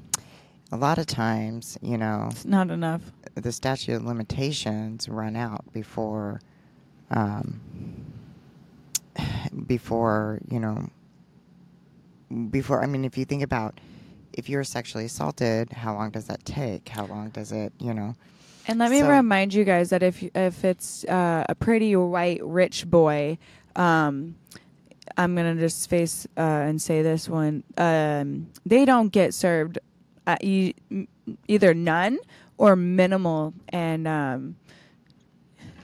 A 0.72 0.78
lot 0.78 0.98
of 0.98 1.06
times, 1.06 1.78
you 1.82 1.98
know, 1.98 2.28
It's 2.32 2.44
not 2.46 2.70
enough. 2.72 3.02
the 3.36 3.52
statute 3.52 3.94
of 3.96 4.04
limitations 4.06 5.08
run 5.08 5.36
out 5.36 5.64
before 5.74 6.42
um, 7.12 7.62
before 9.68 10.40
you 10.50 10.60
know 10.60 10.90
before 12.50 12.84
i 12.84 12.86
mean 12.86 13.06
if 13.06 13.18
you 13.18 13.24
think 13.26 13.42
about 13.42 13.80
if 14.34 14.50
you're 14.50 14.64
sexually 14.64 15.06
assaulted 15.06 15.72
how 15.72 15.94
long 15.96 16.10
does 16.12 16.26
that 16.26 16.44
take 16.46 16.90
how 16.90 17.06
long 17.06 17.30
does 17.30 17.52
it 17.54 17.72
you 17.80 17.94
know 17.94 18.14
And 18.68 18.78
let 18.80 18.92
me 18.92 19.00
So- 19.00 19.10
remind 19.10 19.54
you 19.54 19.64
guys 19.64 19.90
that 19.92 20.04
if 20.04 20.22
if 20.36 20.66
it's 20.66 21.06
uh, 21.06 21.46
a 21.48 21.56
pretty 21.56 21.96
white 21.96 22.44
rich 22.44 22.86
boy, 22.86 23.38
um, 23.78 24.36
I'm 25.16 25.34
gonna 25.36 25.56
just 25.56 25.90
face 25.90 26.28
uh, 26.36 26.68
and 26.68 26.82
say 26.82 27.02
this 27.02 27.30
one: 27.30 27.64
um, 27.78 28.48
they 28.66 28.84
don't 28.84 29.08
get 29.08 29.34
served 29.34 29.80
uh, 30.28 30.38
e- 30.42 30.76
either 31.48 31.74
none 31.74 32.20
or 32.60 32.76
minimal. 32.76 33.54
And 33.70 34.08
um, 34.08 34.56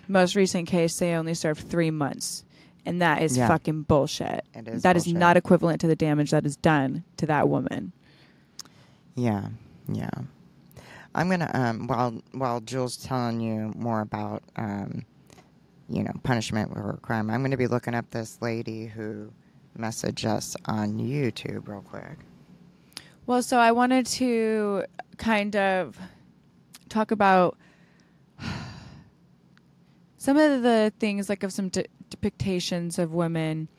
most 0.08 0.36
recent 0.36 0.68
case, 0.68 0.98
they 1.00 1.14
only 1.16 1.34
served 1.34 1.68
three 1.68 1.90
months, 1.92 2.44
and 2.86 3.02
that 3.02 3.22
is 3.24 3.38
Yeah. 3.38 3.48
fucking 3.48 3.84
bullshit. 3.84 4.46
It 4.54 4.68
is 4.68 4.84
That 4.84 4.96
is 4.98 5.06
bullshit. 5.06 5.20
not 5.20 5.38
equivalent 5.38 5.82
to 5.82 5.88
the 5.88 5.96
damage 5.96 6.30
that 6.32 6.46
is 6.46 6.56
done 6.58 7.04
to 7.18 7.26
that 7.26 7.50
woman. 7.50 7.94
yeah 9.16 9.48
yeah 9.92 10.10
i'm 11.14 11.30
gonna 11.30 11.50
um 11.54 11.86
while 11.88 12.20
while 12.32 12.60
jules 12.62 12.98
telling 12.98 13.40
you 13.40 13.72
more 13.76 14.02
about 14.02 14.42
um 14.56 15.04
you 15.88 16.02
know 16.04 16.12
punishment 16.24 16.72
or 16.74 16.98
crime 17.04 17.30
i'm 17.30 17.44
gonna 17.44 17.56
be 17.58 17.68
looking 17.68 17.94
up 17.94 18.10
this 18.10 18.42
lady 18.42 18.88
who 18.88 19.30
messaged 19.78 20.26
us 20.26 20.56
on 20.66 20.94
youtube 20.98 21.68
real 21.68 21.82
quick 21.82 22.18
Well, 23.26 23.42
so 23.42 23.58
I 23.58 23.72
wanted 23.72 24.06
to 24.08 24.84
kind 25.18 25.56
of 25.56 25.98
talk 26.90 27.12
about 27.12 27.58
some 30.18 30.36
of 30.36 30.62
the 30.62 30.92
things, 31.00 31.30
like 31.30 31.44
of 31.44 31.54
some 31.54 31.70
de- 31.70 31.86
depictions 32.10 33.00
of 33.00 33.14
women 33.14 33.70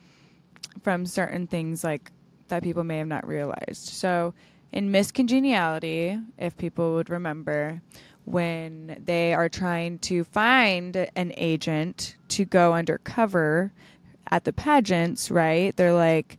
from 0.82 1.04
certain 1.04 1.46
things, 1.46 1.84
like 1.84 2.10
that 2.48 2.62
people 2.62 2.84
may 2.84 2.96
have 2.96 3.06
not 3.06 3.26
realized. 3.28 3.88
So, 3.88 4.32
in 4.72 4.90
Miss 4.90 5.12
Congeniality, 5.12 6.18
if 6.38 6.56
people 6.56 6.94
would 6.94 7.10
remember, 7.10 7.82
when 8.24 8.96
they 9.04 9.34
are 9.34 9.50
trying 9.50 9.98
to 9.98 10.24
find 10.24 10.96
an 11.14 11.34
agent 11.36 12.16
to 12.28 12.46
go 12.46 12.72
undercover 12.72 13.72
at 14.30 14.44
the 14.44 14.54
pageants, 14.54 15.30
right? 15.30 15.76
They're 15.76 15.92
like, 15.92 16.38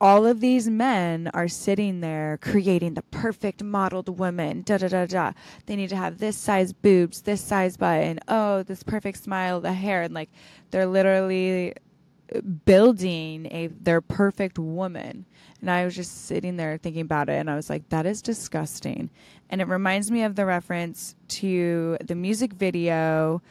all 0.00 0.26
of 0.26 0.40
these 0.40 0.68
men 0.68 1.30
are 1.34 1.48
sitting 1.48 2.00
there 2.00 2.38
creating 2.40 2.94
the 2.94 3.02
perfect 3.02 3.62
modeled 3.62 4.18
woman. 4.18 4.62
Da 4.62 4.78
da 4.78 4.88
da 4.88 5.06
da. 5.06 5.32
They 5.66 5.76
need 5.76 5.90
to 5.90 5.96
have 5.96 6.18
this 6.18 6.36
size 6.36 6.72
boobs, 6.72 7.22
this 7.22 7.40
size 7.40 7.76
butt, 7.76 8.00
and 8.00 8.20
oh, 8.28 8.62
this 8.62 8.82
perfect 8.82 9.22
smile, 9.22 9.60
the 9.60 9.72
hair, 9.72 10.02
and 10.02 10.14
like 10.14 10.30
they're 10.70 10.86
literally 10.86 11.74
uh, 12.34 12.40
building 12.40 13.46
a 13.50 13.68
their 13.68 14.00
perfect 14.00 14.58
woman. 14.58 15.26
And 15.60 15.70
I 15.70 15.84
was 15.84 15.96
just 15.96 16.26
sitting 16.26 16.56
there 16.56 16.78
thinking 16.78 17.02
about 17.02 17.28
it, 17.28 17.34
and 17.34 17.50
I 17.50 17.56
was 17.56 17.68
like, 17.68 17.88
that 17.88 18.06
is 18.06 18.22
disgusting. 18.22 19.10
And 19.50 19.60
it 19.60 19.68
reminds 19.68 20.10
me 20.10 20.22
of 20.22 20.36
the 20.36 20.46
reference 20.46 21.16
to 21.28 21.96
the 22.04 22.14
music 22.14 22.52
video 22.52 23.42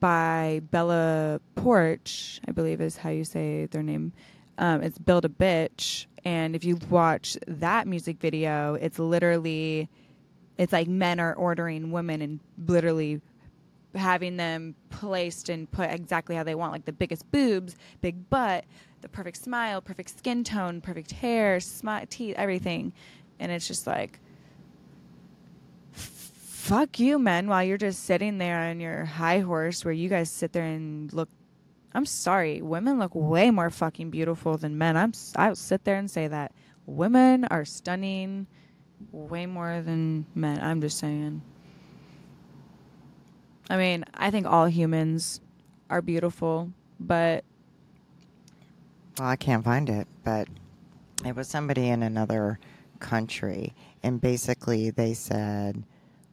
by 0.00 0.60
Bella 0.70 1.40
Poarch, 1.56 2.40
I 2.48 2.52
believe 2.52 2.80
is 2.80 2.96
how 2.96 3.10
you 3.10 3.24
say 3.24 3.66
their 3.66 3.82
name. 3.82 4.12
Um, 4.58 4.82
it's 4.82 4.98
Build 4.98 5.24
a 5.24 5.28
Bitch. 5.28 6.06
And 6.24 6.56
if 6.56 6.64
you 6.64 6.78
watch 6.88 7.36
that 7.46 7.86
music 7.86 8.18
video, 8.18 8.74
it's 8.74 8.98
literally, 8.98 9.88
it's 10.56 10.72
like 10.72 10.88
men 10.88 11.20
are 11.20 11.34
ordering 11.34 11.90
women 11.90 12.22
and 12.22 12.40
literally 12.66 13.20
having 13.94 14.36
them 14.36 14.74
placed 14.90 15.48
and 15.48 15.70
put 15.70 15.90
exactly 15.90 16.34
how 16.34 16.42
they 16.42 16.54
want, 16.54 16.72
like 16.72 16.84
the 16.84 16.92
biggest 16.92 17.30
boobs, 17.30 17.76
big 18.00 18.28
butt, 18.30 18.64
the 19.02 19.08
perfect 19.08 19.36
smile, 19.36 19.80
perfect 19.80 20.16
skin 20.18 20.42
tone, 20.42 20.80
perfect 20.80 21.12
hair, 21.12 21.60
smile, 21.60 22.04
teeth, 22.08 22.34
everything. 22.36 22.92
And 23.38 23.52
it's 23.52 23.68
just 23.68 23.86
like, 23.86 24.18
fuck 25.92 26.98
you, 26.98 27.18
men, 27.18 27.46
while 27.46 27.62
you're 27.62 27.76
just 27.76 28.04
sitting 28.04 28.38
there 28.38 28.58
on 28.60 28.80
your 28.80 29.04
high 29.04 29.40
horse 29.40 29.84
where 29.84 29.92
you 29.92 30.08
guys 30.08 30.30
sit 30.30 30.52
there 30.52 30.64
and 30.64 31.12
look. 31.12 31.28
I'm 31.94 32.06
sorry, 32.06 32.60
women 32.60 32.98
look 32.98 33.14
way 33.14 33.50
more 33.50 33.70
fucking 33.70 34.10
beautiful 34.10 34.56
than 34.56 34.76
men. 34.76 34.96
I'm 34.96 35.12
I'll 35.36 35.54
sit 35.54 35.84
there 35.84 35.96
and 35.96 36.10
say 36.10 36.28
that 36.28 36.52
women 36.86 37.44
are 37.46 37.64
stunning 37.64 38.46
way 39.12 39.46
more 39.46 39.80
than 39.82 40.26
men. 40.34 40.60
I'm 40.60 40.80
just 40.80 40.98
saying. 40.98 41.42
I 43.70 43.76
mean, 43.76 44.04
I 44.14 44.30
think 44.30 44.46
all 44.46 44.66
humans 44.66 45.40
are 45.88 46.02
beautiful, 46.02 46.70
but 47.00 47.44
Well, 49.18 49.28
I 49.28 49.36
can't 49.36 49.64
find 49.64 49.88
it, 49.88 50.06
but 50.24 50.48
it 51.24 51.34
was 51.36 51.48
somebody 51.48 51.88
in 51.88 52.02
another 52.02 52.58
country, 52.98 53.74
and 54.02 54.20
basically 54.20 54.90
they 54.90 55.14
said 55.14 55.84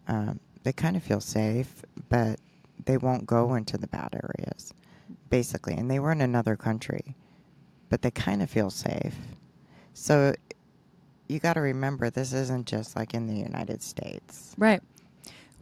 um, 0.08 0.39
they 0.63 0.74
kind 0.74 0.97
of 0.97 1.04
feel 1.04 1.21
safe, 1.21 1.84
but 2.10 2.39
they 2.86 2.97
won't 2.97 3.26
go 3.26 3.54
into 3.54 3.78
the 3.78 3.88
bad 3.88 4.10
areas, 4.13 4.74
basically. 5.32 5.74
And 5.74 5.89
they 5.89 5.98
were 5.98 6.12
in 6.12 6.22
another 6.22 6.56
country, 6.56 7.15
but 7.89 8.04
they 8.04 8.12
kind 8.12 8.44
of 8.44 8.50
feel 8.52 8.70
safe. 8.70 9.15
So 9.96 10.36
you 11.28 11.39
got 11.39 11.54
to 11.54 11.62
remember, 11.62 12.12
this 12.12 12.34
isn't 12.34 12.67
just 12.67 12.96
like 12.96 13.15
in 13.15 13.26
the 13.26 13.36
United 13.36 13.82
States. 13.82 14.54
Right. 14.60 14.82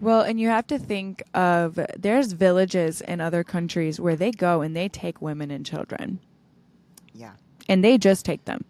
Well, 0.01 0.21
and 0.21 0.39
you 0.39 0.47
have 0.49 0.65
to 0.67 0.79
think 0.79 1.23
of 1.34 1.79
there's 1.97 2.32
villages 2.34 3.01
in 3.01 3.21
other 3.21 3.43
countries 3.43 3.99
where 3.99 4.15
they 4.15 4.32
go 4.32 4.62
and 4.62 4.75
they 4.75 4.88
take 4.89 5.21
women 5.21 5.51
and 5.51 5.65
children, 5.65 6.19
Yeah, 7.13 7.34
and 7.67 7.84
they 7.84 7.97
just 7.97 8.23
take 8.25 8.45
them. 8.45 8.63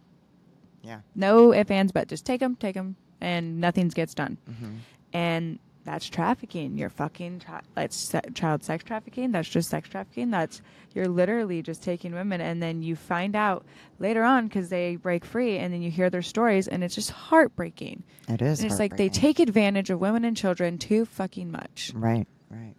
yeah. 0.81 1.01
No 1.15 1.53
ifs, 1.53 1.69
ands, 1.69 1.91
but 1.91 2.07
just 2.07 2.25
take 2.25 2.39
them, 2.39 2.55
take 2.55 2.73
them, 2.73 2.95
and 3.21 3.61
nothing 3.61 3.89
gets 3.89 4.15
done. 4.15 4.37
hmm 4.47 4.77
And 5.13 5.59
that's 5.89 6.07
trafficking. 6.07 6.77
You're 6.77 6.91
fucking. 6.91 7.39
Tra- 7.39 7.63
that's 7.73 7.95
se- 7.95 8.29
child 8.35 8.63
sex 8.63 8.83
trafficking. 8.83 9.31
That's 9.31 9.49
just 9.49 9.71
sex 9.71 9.89
trafficking. 9.89 10.29
That's 10.29 10.61
you're 10.93 11.07
literally 11.07 11.63
just 11.63 11.81
taking 11.81 12.13
women, 12.13 12.41
and 12.41 12.61
then 12.61 12.83
you 12.83 12.95
find 12.95 13.35
out 13.35 13.65
later 13.97 14.23
on 14.23 14.47
because 14.47 14.69
they 14.69 14.97
break 14.97 15.25
free, 15.25 15.57
and 15.57 15.73
then 15.73 15.81
you 15.81 15.89
hear 15.89 16.11
their 16.11 16.21
stories, 16.21 16.67
and 16.67 16.83
it's 16.83 16.93
just 16.93 17.09
heartbreaking. 17.09 18.03
It 18.27 18.39
is. 18.39 18.59
And 18.59 18.69
it's 18.69 18.79
like 18.79 18.97
they 18.97 19.09
take 19.09 19.39
advantage 19.39 19.89
of 19.89 19.99
women 19.99 20.25
and 20.25 20.37
children 20.37 20.77
too 20.77 21.05
fucking 21.05 21.49
much. 21.49 21.91
Right. 21.95 22.27
Right. 22.51 22.75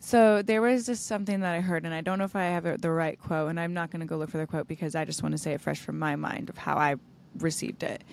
So 0.00 0.42
there 0.42 0.60
was 0.60 0.84
just 0.84 1.06
something 1.06 1.40
that 1.40 1.54
I 1.54 1.60
heard, 1.60 1.86
and 1.86 1.94
I 1.94 2.02
don't 2.02 2.18
know 2.18 2.26
if 2.26 2.36
I 2.36 2.44
have 2.44 2.82
the 2.82 2.90
right 2.90 3.18
quote, 3.18 3.48
and 3.48 3.58
I'm 3.58 3.72
not 3.72 3.90
going 3.90 4.00
to 4.00 4.06
go 4.06 4.18
look 4.18 4.28
for 4.28 4.36
the 4.36 4.46
quote 4.46 4.68
because 4.68 4.94
I 4.94 5.06
just 5.06 5.22
want 5.22 5.32
to 5.32 5.38
say 5.38 5.52
it 5.54 5.62
fresh 5.62 5.80
from 5.80 5.98
my 5.98 6.16
mind 6.16 6.50
of 6.50 6.58
how 6.58 6.76
I 6.76 6.96
received 7.38 7.82
it. 7.82 8.04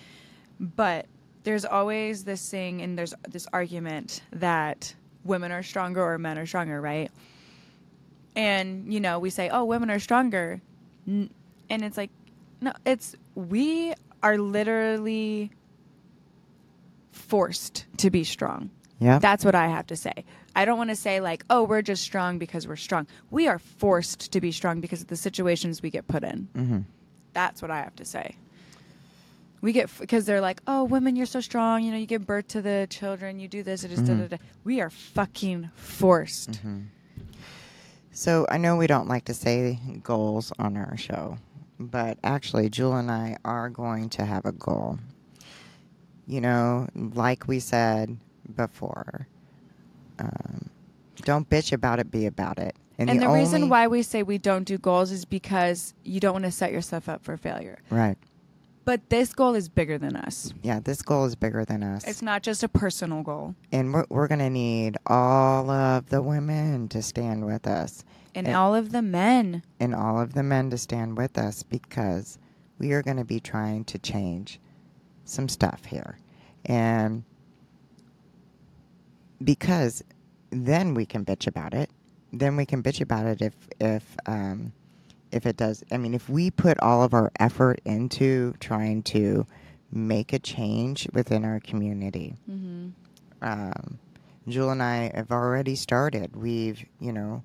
But 0.61 1.07
there's 1.43 1.65
always 1.65 2.23
this 2.23 2.49
thing, 2.49 2.81
and 2.81 2.97
there's 2.97 3.13
this 3.29 3.47
argument 3.53 4.21
that 4.33 4.93
women 5.23 5.51
are 5.51 5.63
stronger 5.63 6.03
or 6.03 6.17
men 6.17 6.37
are 6.37 6.45
stronger, 6.45 6.79
right? 6.81 7.11
And 8.35 8.93
you 8.93 8.99
know, 8.99 9.19
we 9.19 9.29
say, 9.29 9.49
"Oh, 9.49 9.65
women 9.65 9.89
are 9.89 9.99
stronger," 9.99 10.61
N- 11.07 11.29
and 11.69 11.83
it's 11.83 11.97
like, 11.97 12.11
no, 12.61 12.73
it's 12.85 13.15
we 13.35 13.93
are 14.21 14.37
literally 14.37 15.51
forced 17.11 17.85
to 17.97 18.09
be 18.09 18.23
strong. 18.23 18.69
Yeah. 18.99 19.19
That's 19.19 19.45
what 19.45 19.55
I 19.55 19.67
have 19.67 19.87
to 19.87 19.95
say. 19.95 20.25
I 20.55 20.65
don't 20.65 20.77
want 20.77 20.89
to 20.89 20.95
say 20.95 21.21
like, 21.21 21.45
oh, 21.49 21.63
we're 21.63 21.81
just 21.81 22.03
strong 22.03 22.37
because 22.37 22.67
we're 22.67 22.75
strong. 22.75 23.07
We 23.31 23.47
are 23.47 23.59
forced 23.59 24.33
to 24.33 24.41
be 24.41 24.51
strong 24.51 24.81
because 24.81 25.01
of 25.01 25.07
the 25.07 25.15
situations 25.15 25.81
we 25.81 25.89
get 25.89 26.07
put 26.07 26.23
in. 26.23 26.49
mm-hmm. 26.55 26.79
That's 27.33 27.61
what 27.61 27.71
I 27.71 27.77
have 27.77 27.95
to 27.97 28.05
say. 28.05 28.35
We 29.61 29.73
get 29.73 29.89
because 29.99 30.25
they're 30.25 30.41
like, 30.41 30.61
oh, 30.67 30.83
women, 30.85 31.15
you're 31.15 31.25
so 31.25 31.41
strong. 31.41 31.83
You 31.83 31.91
know, 31.91 31.97
you 31.97 32.05
give 32.05 32.25
birth 32.25 32.47
to 32.49 32.61
the 32.61 32.87
children, 32.89 33.39
you 33.39 33.47
do 33.47 33.61
this, 33.63 33.83
it 33.83 33.91
is 33.91 33.99
da, 34.01 34.13
da, 34.13 34.23
Mhm. 34.23 34.29
da. 34.29 34.37
We 34.63 34.79
are 34.81 34.89
fucking 34.89 35.69
forced. 35.75 36.51
Mm-hmm. 36.51 36.79
So 38.11 38.45
I 38.49 38.57
know 38.57 38.75
we 38.77 38.87
don't 38.87 39.07
like 39.07 39.25
to 39.25 39.33
say 39.33 39.79
goals 40.03 40.51
on 40.59 40.75
our 40.77 40.97
show, 40.97 41.37
but 41.79 42.17
actually, 42.23 42.69
Juel 42.69 42.99
and 42.99 43.11
I 43.11 43.37
are 43.45 43.69
going 43.69 44.09
to 44.09 44.25
have 44.25 44.45
a 44.45 44.51
goal. 44.51 44.99
You 46.27 46.41
know, 46.41 46.87
like 46.95 47.47
we 47.47 47.59
said 47.59 48.17
before, 48.55 49.27
um, 50.19 50.69
don't 51.23 51.49
bitch 51.49 51.71
about 51.71 51.99
it, 51.99 52.11
be 52.11 52.25
about 52.25 52.59
it. 52.59 52.75
And, 52.97 53.09
the, 53.09 53.25
only, 53.25 53.39
reason 53.39 53.69
why 53.69 53.87
we 53.87 54.03
say 54.03 54.23
we 54.23 54.37
don't 54.37 54.65
do 54.65 54.77
goals 54.77 55.11
is 55.11 55.23
because 55.23 55.93
you 56.03 56.19
don't 56.19 56.33
want 56.33 56.45
to 56.45 56.51
set 56.51 56.73
yourself 56.73 57.07
up 57.07 57.23
for 57.23 57.37
failure. 57.37 57.79
right? 57.89 58.17
But 58.89 59.11
this 59.11 59.33
goal 59.33 59.53
is 59.53 59.69
bigger 59.69 59.99
than 59.99 60.15
us. 60.15 60.51
Yeah, 60.63 60.79
this 60.79 61.03
goal 61.03 61.25
is 61.25 61.35
bigger 61.35 61.63
than 61.63 61.83
us, 61.83 62.07
It's 62.07 62.23
not 62.23 62.41
just 62.41 62.63
a 62.63 62.67
personal 62.67 63.21
goal. 63.21 63.53
and 63.71 63.93
we're 63.93 64.05
we're 64.09 64.27
gonna 64.27 64.49
need 64.49 64.97
all 65.05 65.69
of 65.69 66.09
the 66.09 66.23
women 66.23 66.87
to 66.87 67.03
stand 67.03 67.45
with 67.45 67.67
us. 67.67 68.03
And 68.33 68.47
And- 68.47 68.55
all 68.55 68.73
of 68.73 68.91
the 68.91 69.03
men. 69.03 69.61
and 69.79 69.93
all 69.93 70.19
of 70.19 70.33
the 70.33 70.41
men 70.41 70.71
to 70.71 70.77
stand 70.79 71.19
with 71.19 71.37
us 71.37 71.61
because 71.61 72.39
we 72.79 72.91
are 72.93 73.03
going 73.03 73.17
to 73.17 73.23
be 73.23 73.39
trying 73.39 73.83
to 73.85 73.99
change 73.99 74.59
some 75.23 75.47
stuff 75.49 75.85
here. 75.85 76.17
And 76.65 77.25
because 79.43 80.03
then 80.49 80.95
we 80.95 81.05
can 81.05 81.23
bitch 81.23 81.45
about 81.45 81.75
it. 81.75 81.91
Then 82.33 82.55
we 82.55 82.65
can 82.65 82.81
bitch 82.81 83.01
about 83.01 83.27
it 83.27 83.39
if 83.39 83.53
if 83.79 84.17
um, 84.25 84.73
if 85.31 85.45
it 85.45 85.57
does. 85.57 85.83
I 85.91 85.97
mean, 85.97 86.13
if 86.13 86.29
we 86.29 86.51
put 86.51 86.79
all 86.79 87.03
of 87.03 87.13
our 87.13 87.31
effort 87.39 87.81
into 87.85 88.53
trying 88.59 89.03
to 89.03 89.45
make 89.91 90.33
a 90.33 90.39
change 90.39 91.07
within 91.13 91.43
our 91.45 91.59
community, 91.59 92.35
Mm-hmm. 92.49 92.89
um, 93.41 93.99
Juel 94.47 94.71
and 94.71 94.81
I 94.81 95.11
have 95.13 95.31
already 95.31 95.75
started. 95.75 96.35
We've, 96.35 96.83
you 96.99 97.13
know, 97.13 97.43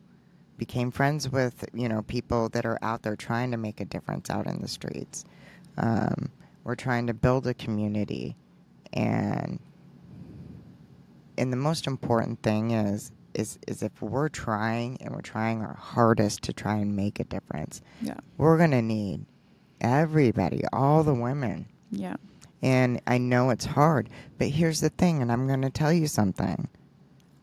became 0.57 0.91
friends 0.91 1.29
with, 1.29 1.65
you 1.75 1.89
know, 1.89 2.03
people 2.03 2.49
that 2.51 2.65
are 2.65 2.79
out 2.81 3.03
there 3.03 3.17
trying 3.17 3.51
to 3.51 3.57
make 3.59 3.81
a 3.81 3.85
difference 3.85 4.31
out 4.31 4.47
in 4.47 4.63
the 4.63 4.69
streets. 4.69 5.25
Um, 5.77 6.31
we're 6.63 6.77
trying 6.77 7.07
to 7.09 7.15
build 7.15 7.47
a 7.47 7.53
community, 7.53 8.37
and 8.95 9.59
and 11.37 11.53
the 11.53 11.57
most 11.57 11.87
important 11.87 12.41
thing 12.43 12.71
is 12.71 13.11
is 13.35 13.59
is 13.69 13.83
if 13.83 14.01
we're 14.03 14.29
trying 14.29 14.99
and 15.01 15.15
we're 15.15 15.21
trying 15.21 15.61
our 15.63 15.75
hardest 15.75 16.43
to 16.43 16.53
try 16.53 16.77
and 16.77 16.95
make 16.97 17.21
a 17.21 17.25
difference, 17.25 17.81
Yeah. 18.01 18.17
we're 18.39 18.59
gonna 18.59 18.83
need 18.83 19.27
everybody, 19.81 20.63
all 20.73 21.03
the 21.03 21.15
women. 21.15 21.67
Yeah. 21.91 22.17
And 22.63 23.01
I 23.07 23.19
know 23.19 23.51
it's 23.51 23.67
hard, 23.67 24.09
but 24.39 24.49
here's 24.49 24.81
the 24.81 24.89
thing, 24.89 25.21
and 25.21 25.31
I'm 25.31 25.47
going 25.47 25.61
to 25.63 25.69
tell 25.71 25.93
you 25.93 26.07
something. 26.07 26.67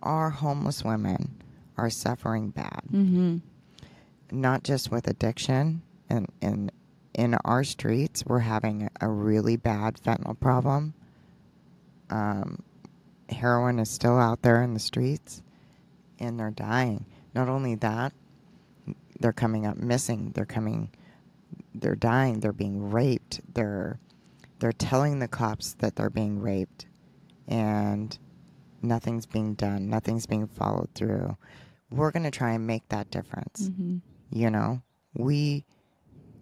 Our 0.01 0.31
homeless 0.31 0.83
women 0.83 1.43
are 1.77 1.91
suffering 1.91 2.49
bad, 2.49 2.81
Mm-hmm. 2.91 3.37
not 4.31 4.63
just 4.63 4.89
with 4.89 5.07
addiction. 5.07 5.83
And 6.09 6.27
in, 6.41 6.71
in 7.13 7.35
our 7.45 7.63
streets, 7.63 8.25
we're 8.25 8.39
having 8.39 8.89
a 8.99 9.07
really 9.07 9.57
bad 9.57 9.97
fentanyl 10.03 10.39
problem. 10.39 10.95
Um, 12.09 12.63
heroin 13.29 13.77
is 13.77 13.89
still 13.91 14.17
out 14.17 14.41
there 14.41 14.61
in 14.63 14.73
the 14.73 14.79
streets, 14.79 15.43
and 16.21 16.39
they're 16.39 16.51
dying. 16.51 17.05
Not 17.35 17.49
only 17.49 17.75
that, 17.75 18.13
they're 19.19 19.33
coming 19.33 19.65
up 19.65 19.77
missing. 19.77 20.31
They're 20.33 20.45
coming, 20.45 20.89
they're 21.75 21.95
dying. 21.95 22.39
They're 22.39 22.53
being 22.53 22.91
raped. 22.91 23.41
They're 23.53 23.99
they're 24.59 24.71
telling 24.71 25.19
the 25.19 25.27
cops 25.27 25.73
that 25.79 25.95
they're 25.95 26.09
being 26.11 26.39
raped 26.39 26.85
and 27.47 28.17
nothing's 28.83 29.25
being 29.25 29.55
done 29.55 29.89
nothing's 29.89 30.27
being 30.27 30.45
followed 30.47 30.87
through 30.93 31.35
we're 31.89 32.11
going 32.11 32.23
to 32.23 32.29
try 32.31 32.51
and 32.53 32.67
make 32.67 32.87
that 32.89 33.09
difference 33.09 33.69
Mm-hmm. 33.69 33.97
you 34.31 34.49
know 34.51 34.81
we 35.15 35.65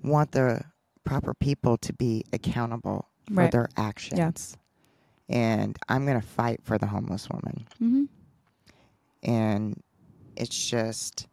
want 0.04 0.34
the 0.34 0.62
proper 1.06 1.34
people 1.34 1.78
to 1.78 1.94
be 1.94 2.26
accountable 2.34 3.08
for 3.28 3.34
Right. 3.36 3.52
their 3.52 3.70
actions 3.78 4.58
and 5.30 5.78
i'm 5.88 6.06
going 6.06 6.20
to 6.20 6.28
fight 6.28 6.60
for 6.64 6.78
the 6.78 6.88
homeless 6.88 7.30
woman 7.30 7.66
Mm-hmm. 7.82 8.04
And 9.24 9.82
it's 10.36 10.70
just 10.70 11.28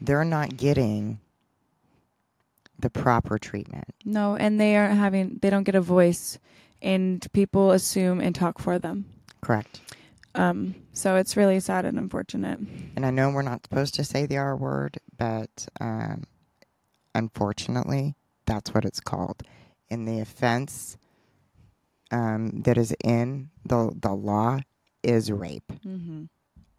they're 0.00 0.24
not 0.24 0.56
getting 0.56 1.20
the 2.78 2.88
proper 2.90 3.38
treatment 3.38 3.92
No, 4.04 4.36
and 4.36 4.60
they 4.60 4.76
aren't 4.76 4.96
having. 4.98 5.38
They 5.42 5.50
don't 5.50 5.64
get 5.64 5.74
a 5.74 5.80
voice, 5.80 6.38
and 6.80 7.26
people 7.32 7.72
assume 7.72 8.20
and 8.20 8.34
talk 8.34 8.58
for 8.60 8.78
them. 8.78 9.06
correct 9.40 9.80
Um. 10.34 10.74
So 10.92 11.16
it's 11.16 11.36
really 11.36 11.60
sad 11.60 11.84
and 11.84 11.98
unfortunate. 11.98 12.58
And 12.96 13.04
I 13.06 13.10
know 13.10 13.30
we're 13.30 13.42
not 13.42 13.64
supposed 13.64 13.94
to 13.94 14.04
say 14.04 14.26
the 14.26 14.36
R 14.38 14.56
word, 14.56 14.98
but 15.16 15.66
um, 15.80 16.24
unfortunately, 17.14 18.14
that's 18.46 18.72
what 18.74 18.84
it's 18.84 19.00
called. 19.00 19.42
And 19.90 20.06
the 20.06 20.20
offense 20.20 20.96
um, 22.10 22.62
that 22.62 22.76
is 22.78 22.94
in 23.04 23.50
the 23.64 23.92
the 24.00 24.12
law 24.12 24.60
is 25.02 25.30
rape, 25.32 25.72
Mm-hmm. 25.86 26.24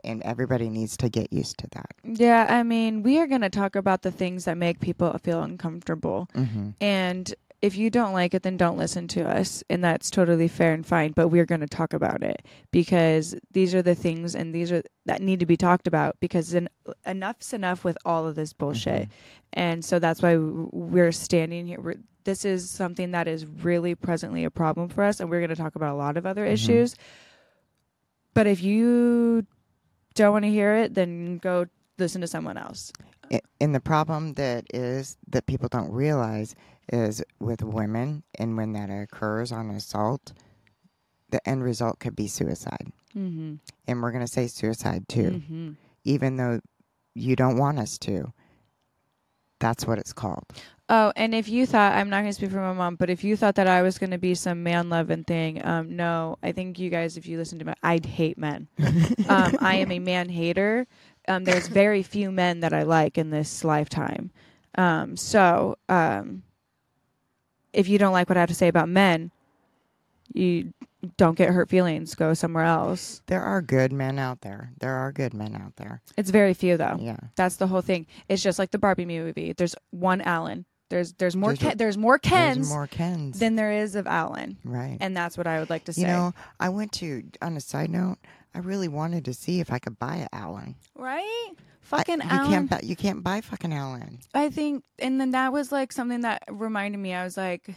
And 0.03 0.21
everybody 0.23 0.69
needs 0.69 0.95
to 0.97 1.09
get 1.09 1.31
used 1.31 1.57
to 1.59 1.67
that. 1.73 1.91
Yeah, 2.03 2.45
I 2.49 2.63
mean, 2.63 3.03
we 3.03 3.17
are 3.19 3.27
going 3.27 3.41
to 3.41 3.49
talk 3.49 3.75
about 3.75 4.01
the 4.01 4.11
things 4.11 4.45
that 4.45 4.57
make 4.57 4.79
people 4.79 5.17
feel 5.23 5.41
uncomfortable. 5.43 6.29
Mm-hmm. 6.35 6.69
And 6.81 7.33
if 7.61 7.75
you 7.75 7.89
don't 7.89 8.13
like 8.13 8.33
it, 8.33 8.43
then 8.43 8.55
don't 8.55 8.77
listen 8.77 9.07
to 9.09 9.27
us. 9.27 9.63
And 9.69 9.83
that's 9.83 10.09
totally 10.09 10.47
fair 10.47 10.73
and 10.73 10.85
fine. 10.85 11.11
But 11.11 11.27
we're 11.27 11.45
going 11.45 11.59
to 11.61 11.67
talk 11.67 11.93
about 11.93 12.23
it 12.23 12.45
because 12.71 13.35
these 13.51 13.75
are 13.75 13.81
the 13.81 13.95
things 13.95 14.33
and 14.33 14.55
these 14.55 14.71
are 14.71 14.81
that 15.05 15.21
need 15.21 15.41
to 15.41 15.45
be 15.45 15.57
talked 15.57 15.85
about 15.85 16.17
because 16.21 16.55
en- 16.55 16.69
enough's 17.05 17.51
enough 17.51 17.83
with 17.83 17.97
all 18.05 18.25
of 18.27 18.35
this 18.35 18.53
bullshit. 18.53 19.03
Mhm. 19.03 19.09
And 19.53 19.83
so 19.85 19.99
that's 19.99 20.21
why 20.21 20.37
we're 20.37 21.11
standing 21.11 21.67
here. 21.67 21.81
We're, 21.81 21.95
this 22.23 22.45
is 22.45 22.69
something 22.69 23.11
that 23.11 23.27
is 23.27 23.45
really 23.45 23.93
presently 23.95 24.45
a 24.45 24.51
problem 24.51 24.87
for 24.87 25.03
us. 25.03 25.19
And 25.19 25.29
we're 25.29 25.39
going 25.39 25.49
to 25.49 25.55
talk 25.55 25.75
about 25.75 25.93
a 25.93 25.97
lot 25.97 26.15
of 26.15 26.25
other 26.25 26.45
Mhm. 26.45 26.51
issues. 26.53 26.95
But 28.33 28.47
if 28.47 28.61
you 28.63 29.45
don't 30.23 30.33
want 30.33 30.45
to 30.45 30.51
hear 30.51 30.75
it, 30.75 30.93
then 30.93 31.37
go 31.37 31.65
listen 31.97 32.21
to 32.21 32.27
someone 32.27 32.57
else. 32.57 32.91
And 33.61 33.75
the 33.75 33.79
problem 33.79 34.33
that 34.33 34.65
is 34.73 35.17
that 35.27 35.45
people 35.45 35.67
don't 35.69 35.91
realize 35.91 36.55
is 36.91 37.23
with 37.39 37.61
women, 37.63 38.23
and 38.39 38.57
when 38.57 38.73
that 38.73 38.89
occurs 38.89 39.51
on 39.51 39.69
assault, 39.69 40.33
the 41.29 41.47
end 41.47 41.63
result 41.63 41.99
could 41.99 42.15
be 42.15 42.27
suicide. 42.27 42.91
Mm-hmm. 43.15 43.55
And 43.87 44.01
we're 44.01 44.11
going 44.11 44.25
to 44.25 44.31
say 44.31 44.47
suicide 44.47 45.07
too. 45.07 45.41
Mm-hmm. 45.41 45.71
even 46.05 46.37
though 46.37 46.59
you 47.13 47.35
don't 47.35 47.57
want 47.57 47.79
us 47.79 47.97
to. 47.99 48.33
That's 49.59 49.85
what 49.85 49.99
it's 49.99 50.13
called. 50.13 50.45
Oh, 50.91 51.13
and 51.15 51.35
if 51.35 51.47
you 51.47 51.67
thought 51.67 51.93
I'm 51.93 52.09
not 52.09 52.21
going 52.21 52.31
to 52.31 52.33
speak 52.33 52.49
for 52.49 52.57
my 52.57 52.73
mom, 52.73 52.95
but 52.95 53.11
if 53.11 53.23
you 53.23 53.37
thought 53.37 53.53
that 53.55 53.67
I 53.67 53.83
was 53.83 53.99
going 53.99 54.09
to 54.09 54.17
be 54.17 54.33
some 54.33 54.63
man 54.63 54.89
loving 54.89 55.23
thing, 55.23 55.63
um, 55.63 55.95
no, 55.95 56.39
I 56.41 56.51
think 56.51 56.79
you 56.79 56.89
guys, 56.89 57.15
if 57.15 57.27
you 57.27 57.37
listen 57.37 57.59
to 57.59 57.65
me, 57.65 57.73
I'd 57.83 58.07
hate 58.07 58.39
men. 58.39 58.67
um, 59.29 59.55
I 59.61 59.75
am 59.75 59.91
a 59.91 59.99
man 59.99 60.29
hater. 60.29 60.87
Um, 61.27 61.43
there's 61.43 61.67
very 61.67 62.01
few 62.01 62.31
men 62.31 62.61
that 62.61 62.73
I 62.73 62.83
like 62.83 63.19
in 63.19 63.29
this 63.29 63.63
lifetime. 63.63 64.31
Um, 64.79 65.15
so, 65.15 65.77
um, 65.89 66.41
if 67.71 67.87
you 67.87 67.99
don't 67.99 68.13
like 68.13 68.27
what 68.27 68.37
I 68.37 68.39
have 68.39 68.49
to 68.49 68.55
say 68.55 68.67
about 68.67 68.89
men, 68.89 69.31
you 70.33 70.73
don't 71.17 71.37
get 71.37 71.49
hurt 71.51 71.69
feelings. 71.69 72.15
Go 72.15 72.33
somewhere 72.33 72.65
else. 72.65 73.21
There 73.27 73.41
are 73.41 73.61
good 73.61 73.91
men 73.93 74.19
out 74.19 74.41
there. 74.41 74.71
There 74.79 74.95
are 74.95 75.11
good 75.11 75.33
men 75.33 75.55
out 75.55 75.75
there. 75.75 76.01
It's 76.17 76.29
very 76.29 76.53
few 76.53 76.77
though. 76.77 76.97
Yeah. 76.99 77.17
That's 77.35 77.57
the 77.57 77.67
whole 77.67 77.81
thing. 77.81 78.07
It's 78.27 78.43
just 78.43 78.59
like 78.59 78.71
the 78.71 78.79
Barbie 78.79 79.05
movie. 79.05 79.53
There's 79.53 79.75
one 79.91 80.21
Allan. 80.21 80.65
There's 80.89 81.13
there's 81.13 81.35
more 81.35 81.51
There's 81.51 81.59
Ken, 81.59 81.77
there's 81.77 81.97
more 81.97 82.17
Kens 82.17 82.57
There's 82.57 82.69
more 82.69 82.87
Kens. 82.87 83.39
than 83.39 83.55
there 83.55 83.71
is 83.71 83.95
of 83.95 84.07
Allan, 84.07 84.57
right. 84.63 84.97
and 84.99 85.15
that's 85.15 85.37
what 85.37 85.45
I 85.47 85.59
would 85.59 85.69
like 85.69 85.85
to 85.85 85.93
say. 85.93 86.01
you 86.01 86.07
know, 86.07 86.33
I 86.59 86.69
went 86.69 86.91
to, 86.93 87.23
on 87.41 87.55
a 87.55 87.61
side 87.61 87.91
note, 87.91 88.17
I 88.55 88.59
really 88.59 88.87
wanted 88.87 89.25
to 89.25 89.33
see 89.33 89.59
if 89.59 89.71
I 89.71 89.77
could 89.79 89.99
buy 89.99 90.15
an 90.15 90.27
Allan. 90.33 90.75
right? 90.95 91.21
I- 91.21 91.55
Fucking 91.81 92.17
you 92.17 92.29
Allan. 92.29 92.51
can't 92.51 92.69
buy, 92.69 92.79
you 92.83 92.95
can't 92.95 93.23
buy 93.23 93.41
fucking 93.41 93.73
Allan. 93.73 94.19
I 94.35 94.49
think, 94.49 94.83
and 94.99 95.19
then 95.19 95.31
that 95.31 95.51
was 95.51 95.71
like 95.71 95.91
something 95.91 96.21
that 96.21 96.43
reminded 96.47 96.99
me. 96.99 97.15
I 97.15 97.23
was 97.23 97.35
like, 97.35 97.67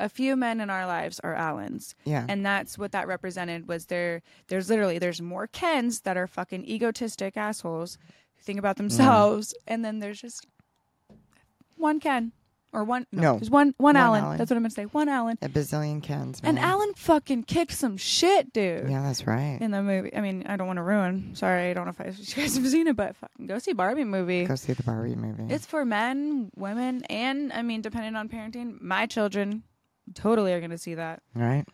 a 0.00 0.08
few 0.08 0.34
men 0.34 0.60
in 0.60 0.68
our 0.70 0.84
lives 0.86 1.20
are 1.20 1.34
Allans, 1.34 1.94
Yeah. 2.04 2.24
and 2.28 2.44
that's 2.44 2.76
what 2.78 2.90
that 2.92 3.06
represented. 3.06 3.68
Was 3.68 3.86
there? 3.86 4.22
There's 4.48 4.68
literally 4.68 4.98
there's 4.98 5.20
more 5.22 5.46
Kens 5.46 6.00
that 6.00 6.16
are 6.16 6.26
fucking 6.26 6.64
egotistic 6.68 7.36
assholes 7.36 7.98
who 8.36 8.42
think 8.42 8.58
about 8.58 8.74
mm. 8.76 8.78
themselves, 8.78 9.54
and 9.68 9.84
then 9.84 10.00
there's 10.00 10.20
just 10.20 10.46
one 11.80 11.98
Ken 12.00 12.32
or 12.72 12.84
one. 12.84 13.04
No, 13.10 13.22
No. 13.22 13.32
there's 13.38 13.50
one 13.50 13.74
one 13.78 13.94
One 13.94 13.96
Allan. 13.96 14.22
Allan. 14.24 14.38
That's 14.38 14.50
what 14.50 14.56
I'm 14.56 14.62
gonna 14.62 14.70
say. 14.70 14.84
One 14.84 15.08
Allan. 15.08 15.38
a 15.42 15.48
bazillion 15.48 16.02
Kens. 16.02 16.40
And 16.44 16.54
man. 16.56 16.64
Allan 16.64 16.92
fucking 16.94 17.42
kicked 17.44 17.72
some 17.72 17.96
shit, 17.96 18.52
dude. 18.52 18.88
Yeah, 18.88 19.02
that's 19.02 19.26
right. 19.26 19.58
In 19.60 19.70
the 19.72 19.82
movie, 19.82 20.14
I 20.14 20.20
mean, 20.20 20.44
I 20.46 20.56
don't 20.56 20.66
want 20.68 20.76
to 20.76 20.82
ruin. 20.84 21.34
Sorry, 21.34 21.70
I 21.70 21.74
don't 21.74 21.84
know 21.86 21.90
if 21.90 22.00
I, 22.00 22.04
you 22.16 22.34
guys 22.36 22.56
have 22.56 22.66
seen 22.68 22.86
it, 22.86 22.94
but 22.96 23.16
fucking 23.16 23.46
go 23.48 23.58
see 23.58 23.72
Barbie 23.72 24.04
movie. 24.04 24.44
Go 24.44 24.54
see 24.54 24.72
the 24.72 24.82
Barbie 24.84 25.16
movie. 25.16 25.52
It's 25.52 25.66
for 25.66 25.84
men, 25.84 26.50
women, 26.54 27.02
and 27.10 27.52
I 27.52 27.62
mean, 27.62 27.80
depending 27.80 28.14
on 28.14 28.28
parenting, 28.28 28.80
my 28.80 29.06
children 29.06 29.64
totally 30.14 30.52
are 30.52 30.60
going 30.60 30.70
to 30.70 30.78
see 30.78 30.94
that. 30.94 31.22
right. 31.34 31.64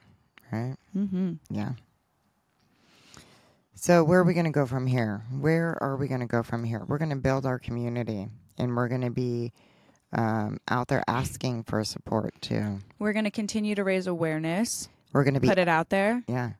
Right. 0.52 0.76
Mm-hmm. 0.96 1.32
Yeah. 1.50 1.72
So 3.74 4.02
where 4.04 4.20
are 4.20 4.24
we 4.24 4.32
going 4.34 4.46
to 4.46 4.52
go 4.52 4.64
from 4.66 4.86
here? 4.86 5.22
Where 5.40 5.76
are 5.82 5.96
we 5.96 6.08
going 6.08 6.20
to 6.20 6.26
go 6.26 6.42
from 6.42 6.64
here? 6.64 6.84
We're 6.86 6.98
going 6.98 7.10
to 7.10 7.16
build 7.16 7.44
our 7.46 7.58
community, 7.58 8.28
and 8.58 8.74
we're 8.76 8.88
going 8.88 9.02
to 9.02 9.10
be 9.10 9.52
um, 10.16 10.58
out 10.68 10.88
there 10.88 11.04
asking 11.06 11.62
for 11.64 11.84
support 11.84 12.34
too. 12.40 12.78
We're 12.98 13.12
going 13.12 13.24
to 13.26 13.30
continue 13.30 13.74
to 13.76 13.84
raise 13.84 14.06
awareness, 14.08 14.88
We're 15.12 15.22
going 15.24 15.34
to 15.34 15.40
be 15.40 15.46
put 15.48 15.58
it 15.58 15.68
out 15.68 15.90
there. 15.90 16.22
yeah, 16.26 16.52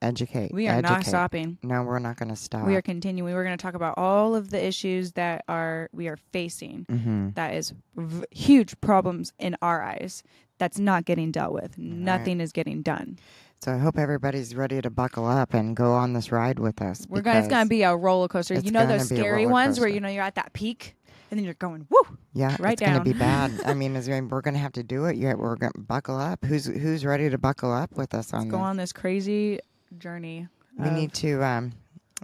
educate. 0.00 0.52
We 0.54 0.68
are 0.68 0.80
not 0.80 1.04
stopping. 1.04 1.58
No, 1.62 1.82
we're 1.82 1.98
not 1.98 2.16
going 2.16 2.28
to 2.30 2.36
stop. 2.36 2.66
We 2.66 2.74
are 2.76 2.82
continuing. 2.82 3.34
We're 3.34 3.44
going 3.44 3.56
to 3.56 3.62
talk 3.62 3.74
about 3.74 3.94
all 3.98 4.34
of 4.34 4.50
the 4.50 4.64
issues 4.64 5.12
that 5.12 5.44
are 5.48 5.88
we 5.92 6.08
are 6.08 6.16
facing. 6.32 6.86
hmm 6.88 7.30
That 7.34 7.54
is 7.54 7.74
v- 7.96 8.24
huge 8.30 8.80
problems 8.80 9.32
in 9.38 9.56
our 9.60 9.82
eyes. 9.82 10.22
That's 10.58 10.78
not 10.78 11.04
getting 11.04 11.32
dealt 11.32 11.52
with. 11.54 11.76
Nothing 11.78 12.40
is 12.40 12.52
getting 12.52 12.82
done. 12.82 13.18
So 13.62 13.72
I 13.74 13.76
hope 13.78 13.98
everybody's 13.98 14.54
ready 14.54 14.80
to 14.80 14.88
buckle 14.88 15.26
up 15.26 15.52
and 15.52 15.76
go 15.76 15.92
on 15.92 16.14
this 16.14 16.32
ride 16.32 16.58
with 16.58 16.80
us. 16.80 17.06
We're 17.08 17.20
gonna. 17.20 17.40
It's 17.40 17.48
gonna 17.48 17.68
be 17.68 17.82
a 17.82 17.94
roller 17.94 18.26
coaster. 18.28 18.54
You 18.54 18.70
know 18.70 18.86
those 18.86 19.06
scary 19.06 19.44
ones 19.46 19.78
where 19.80 19.88
you 19.88 20.00
know 20.00 20.08
you're 20.08 20.22
at 20.22 20.36
that 20.36 20.52
peak 20.54 20.96
and 21.30 21.38
then 21.38 21.44
you're 21.44 21.54
going 21.54 21.86
woo. 21.90 22.18
yeah, 22.32 22.56
right 22.58 22.72
it's 22.72 22.82
going 22.82 22.98
to 22.98 23.04
be 23.04 23.12
bad. 23.12 23.52
I 23.64 23.74
mean, 23.74 23.94
is- 23.96 24.08
we're 24.30 24.40
going 24.40 24.54
to 24.54 24.60
have 24.60 24.72
to 24.72 24.82
do 24.82 25.04
it. 25.06 25.16
Yeah, 25.16 25.34
we're 25.34 25.56
going 25.56 25.72
to 25.72 25.80
buckle 25.80 26.16
up. 26.18 26.44
Who's 26.44 26.66
who's 26.66 27.04
ready 27.04 27.30
to 27.30 27.38
buckle 27.38 27.72
up 27.72 27.92
with 27.96 28.14
us 28.14 28.32
on 28.32 28.48
Go 28.48 28.56
this? 28.58 28.62
on 28.64 28.76
this 28.76 28.92
crazy 28.92 29.60
journey. 29.98 30.48
We 30.78 30.88
need 30.90 31.12
to, 31.14 31.42
um, 31.44 31.72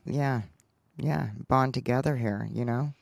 yeah, 0.06 0.42
yeah, 0.96 1.28
bond 1.48 1.74
together 1.74 2.16
here. 2.16 2.48
You 2.52 2.64
know. 2.64 2.92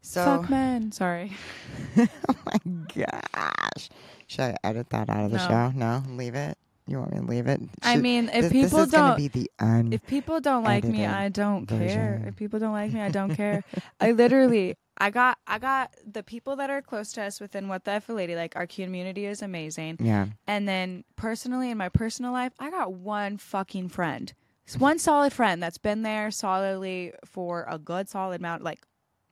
So, 0.00 0.24
fuck 0.24 0.50
men. 0.50 0.90
Sorry. 0.92 1.32
oh 1.98 2.06
my 2.46 2.84
gosh, 2.94 3.90
should 4.26 4.40
I 4.40 4.56
edit 4.64 4.88
that 4.90 5.08
out 5.10 5.24
of 5.24 5.30
the 5.30 5.36
No. 5.36 5.48
show? 5.48 5.70
No, 5.74 6.02
leave 6.08 6.34
it. 6.34 6.56
You 6.88 6.98
want 6.98 7.12
me 7.12 7.18
to 7.20 7.26
leave 7.26 7.46
it? 7.46 7.60
I 7.82 7.96
mean, 7.96 8.30
if 8.32 8.50
people 8.50 8.86
don't, 8.86 9.16
be 9.16 9.28
the 9.28 9.50
un. 9.58 9.92
if 9.92 10.06
people 10.06 10.40
don't 10.40 10.64
like 10.64 10.84
me, 10.84 11.04
I 11.04 11.28
don't 11.28 11.66
care. 11.66 12.24
If 12.26 12.36
people 12.36 12.58
don't 12.58 12.72
like 12.72 12.92
me, 12.92 13.00
I 13.00 13.10
don't 13.10 13.34
care. 13.34 13.62
I 14.00 14.12
literally, 14.12 14.76
I 14.96 15.10
got, 15.10 15.38
I 15.46 15.58
got 15.58 15.94
the 16.10 16.22
people 16.22 16.56
that 16.56 16.70
are 16.70 16.80
close 16.80 17.12
to 17.12 17.22
us 17.22 17.40
within 17.40 17.68
what 17.68 17.84
the 17.84 17.92
F 17.92 18.08
lady. 18.08 18.34
Like 18.34 18.56
our 18.56 18.66
community 18.66 19.26
is 19.26 19.42
amazing. 19.42 19.98
yeah, 20.00 20.26
And 20.46 20.66
then 20.66 21.04
personally, 21.16 21.70
in 21.70 21.78
my 21.78 21.90
personal 21.90 22.32
life, 22.32 22.52
I 22.58 22.70
got 22.70 22.92
one 22.92 23.36
fucking 23.36 23.90
friend. 23.90 24.32
It's 24.66 24.76
one 24.76 24.98
solid 24.98 25.32
friend 25.32 25.62
that's 25.62 25.78
been 25.78 26.02
there 26.02 26.30
solidly 26.30 27.12
for 27.24 27.66
a 27.68 27.78
good 27.78 28.08
solid 28.08 28.40
amount, 28.40 28.62
like 28.62 28.80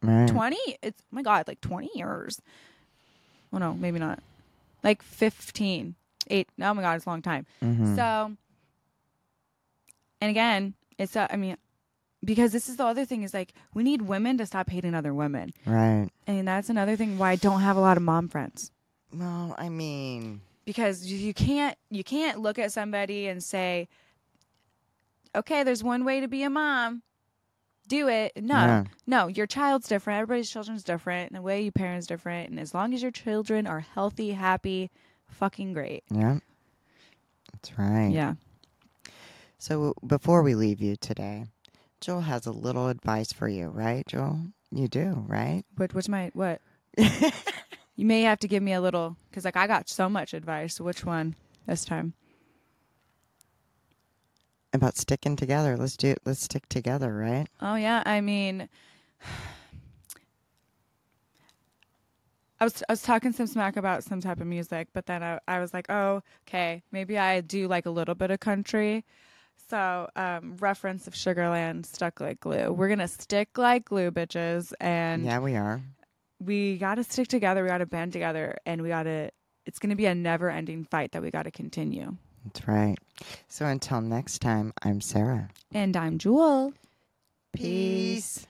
right. 0.02 0.28
20 0.28 0.57
it's 0.82 1.00
oh 1.02 1.09
my 1.11 1.22
god 1.22 1.46
like 1.48 1.61
20 1.61 1.90
years 1.94 2.40
oh 3.52 3.59
no 3.59 3.74
maybe 3.74 3.98
not 3.98 4.20
like 4.82 5.02
15 5.02 5.94
8 6.30 6.48
oh 6.62 6.74
my 6.74 6.82
god 6.82 6.96
it's 6.96 7.06
a 7.06 7.08
long 7.08 7.22
time. 7.22 7.46
Mhm. 7.62 7.96
so 7.96 8.32
and 10.20 10.30
again 10.30 10.74
it's 10.98 11.16
uh, 11.16 11.26
i 11.30 11.36
mean 11.36 11.56
because 12.24 12.52
this 12.52 12.68
is 12.68 12.76
the 12.76 12.84
other 12.84 13.04
thing 13.04 13.22
is 13.22 13.32
like 13.34 13.52
we 13.74 13.82
need 13.82 14.02
women 14.02 14.38
to 14.38 14.46
stop 14.46 14.68
hating 14.70 14.94
other 14.94 15.14
women. 15.14 15.52
Right. 15.64 16.08
and 16.26 16.48
that's 16.48 16.68
another 16.70 16.96
thing 16.96 17.18
why 17.18 17.32
i 17.32 17.36
don't 17.36 17.60
have 17.60 17.76
a 17.76 17.80
lot 17.80 17.96
of 17.96 18.02
mom 18.02 18.28
friends. 18.28 18.70
Well, 19.14 19.54
I 19.56 19.68
mean, 19.68 20.40
because 20.64 21.06
you- 21.06 21.16
you 21.18 21.32
can't 21.32 21.76
you 21.90 22.02
can't 22.04 22.40
look 22.40 22.58
at 22.58 22.72
somebody 22.72 23.28
and 23.28 23.42
say 23.42 23.88
okay 25.34 25.62
there's 25.62 25.84
one 25.84 26.04
way 26.04 26.20
to 26.20 26.28
be 26.28 26.42
a 26.42 26.50
mom. 26.50 27.02
Do 27.88 28.08
it. 28.08 28.32
No. 28.36 28.54
Yeah. 28.56 28.84
no 29.06 29.26
your 29.28 29.46
child's 29.46 29.86
different. 29.86 30.20
Everybody's 30.22 30.50
children's 30.50 30.82
different. 30.82 31.30
And 31.30 31.38
the 31.38 31.42
way 31.42 31.62
you 31.62 31.70
parent's 31.70 32.08
different. 32.08 32.50
And 32.50 32.58
as 32.58 32.74
long 32.74 32.92
as 32.94 33.00
your 33.00 33.12
children 33.12 33.64
are 33.66 33.78
healthy 33.80 34.32
happy 34.32 34.90
fucking 35.28 35.72
great 35.72 36.04
yeah, 36.10 36.38
that's 37.52 37.78
right. 37.78 38.10
yeah 38.10 38.34
So 39.58 39.94
before 40.06 40.42
we 40.42 40.54
leave 40.54 40.80
you 40.80 40.96
today, 40.96 41.46
Juel 42.00 42.22
has 42.24 42.46
a 42.46 42.52
little 42.52 42.88
advice 42.88 43.32
for 43.32 43.48
you, 43.48 43.68
right, 43.68 44.06
Juel? 44.06 44.52
You 44.70 44.86
do, 44.88 45.24
right? 45.26 45.64
what 45.76 45.94
what's 45.94 46.08
my 46.08 46.30
what 46.34 46.60
you 46.98 48.04
may 48.06 48.22
have 48.22 48.38
to 48.40 48.48
give 48.48 48.62
me 48.62 48.72
a 48.72 48.80
little 48.80 49.16
because 49.30 49.44
like 49.44 49.56
i 49.56 49.66
got 49.66 49.88
so 49.88 50.08
much 50.08 50.32
advice 50.34 50.80
which 50.80 51.04
one 51.04 51.34
this 51.66 51.84
time 51.84 52.14
About 54.72 54.96
sticking 54.98 55.36
together. 55.36 55.76
Let's 55.76 55.96
do. 55.96 56.08
It. 56.10 56.18
Let's 56.26 56.42
stick 56.42 56.68
together, 56.68 57.14
right? 57.14 57.46
Oh 57.62 57.76
yeah, 57.76 58.02
I 58.04 58.20
mean, 58.20 58.68
I 62.61 62.64
was 62.64 62.82
I 62.88 62.92
was 62.92 63.02
talking 63.02 63.32
some 63.32 63.46
smack 63.46 63.76
about 63.76 64.02
some 64.04 64.20
type 64.20 64.40
of 64.40 64.46
music, 64.46 64.88
but 64.92 65.07
then 65.07 65.22
I, 65.22 65.38
I 65.46 65.61
was 65.61 65.74
like, 65.74 65.90
oh, 65.90 66.22
okay, 66.48 66.82
maybe 66.92 67.18
I 67.18 67.40
do 67.42 67.68
like 67.68 67.86
a 67.86 67.90
little 67.90 68.14
bit 68.14 68.30
of 68.30 68.40
country. 68.40 69.04
So, 69.68 70.09
um, 70.16 70.57
reference 70.61 71.07
of 71.07 71.14
Sugarland, 71.14 71.86
stuck 71.86 72.20
like 72.20 72.40
glue. 72.40 72.72
We're 72.72 72.88
gonna 72.88 73.09
stick 73.09 73.59
like 73.59 73.86
glue, 73.86 74.11
bitches, 74.11 74.72
and 74.80 75.24
yeah, 75.24 75.38
we 75.40 75.57
are. 75.57 75.82
we 76.38 76.78
got 76.78 76.94
to 76.96 77.04
stick 77.04 77.28
together. 77.28 77.62
We 77.62 77.68
got 77.68 77.78
to 77.78 77.86
band 77.86 78.12
together, 78.12 78.57
and 78.64 78.80
we 78.82 78.88
got 78.88 79.04
to. 79.04 79.30
It's 79.66 79.78
gonna 79.78 79.96
be 79.96 80.07
a 80.07 80.14
never-ending 80.14 80.84
fight 80.84 81.12
that 81.12 81.22
we 81.22 81.30
got 81.30 81.42
to 81.44 81.50
continue. 81.50 82.16
That's 82.44 82.68
right. 82.68 82.96
So 83.48 83.66
until 83.66 84.00
next 84.00 84.38
time, 84.38 84.72
I'm 84.82 85.00
Sara. 85.00 85.48
And 85.72 85.96
I'm 85.96 86.16
Juel. 86.18 86.72
Peace. 87.52 88.46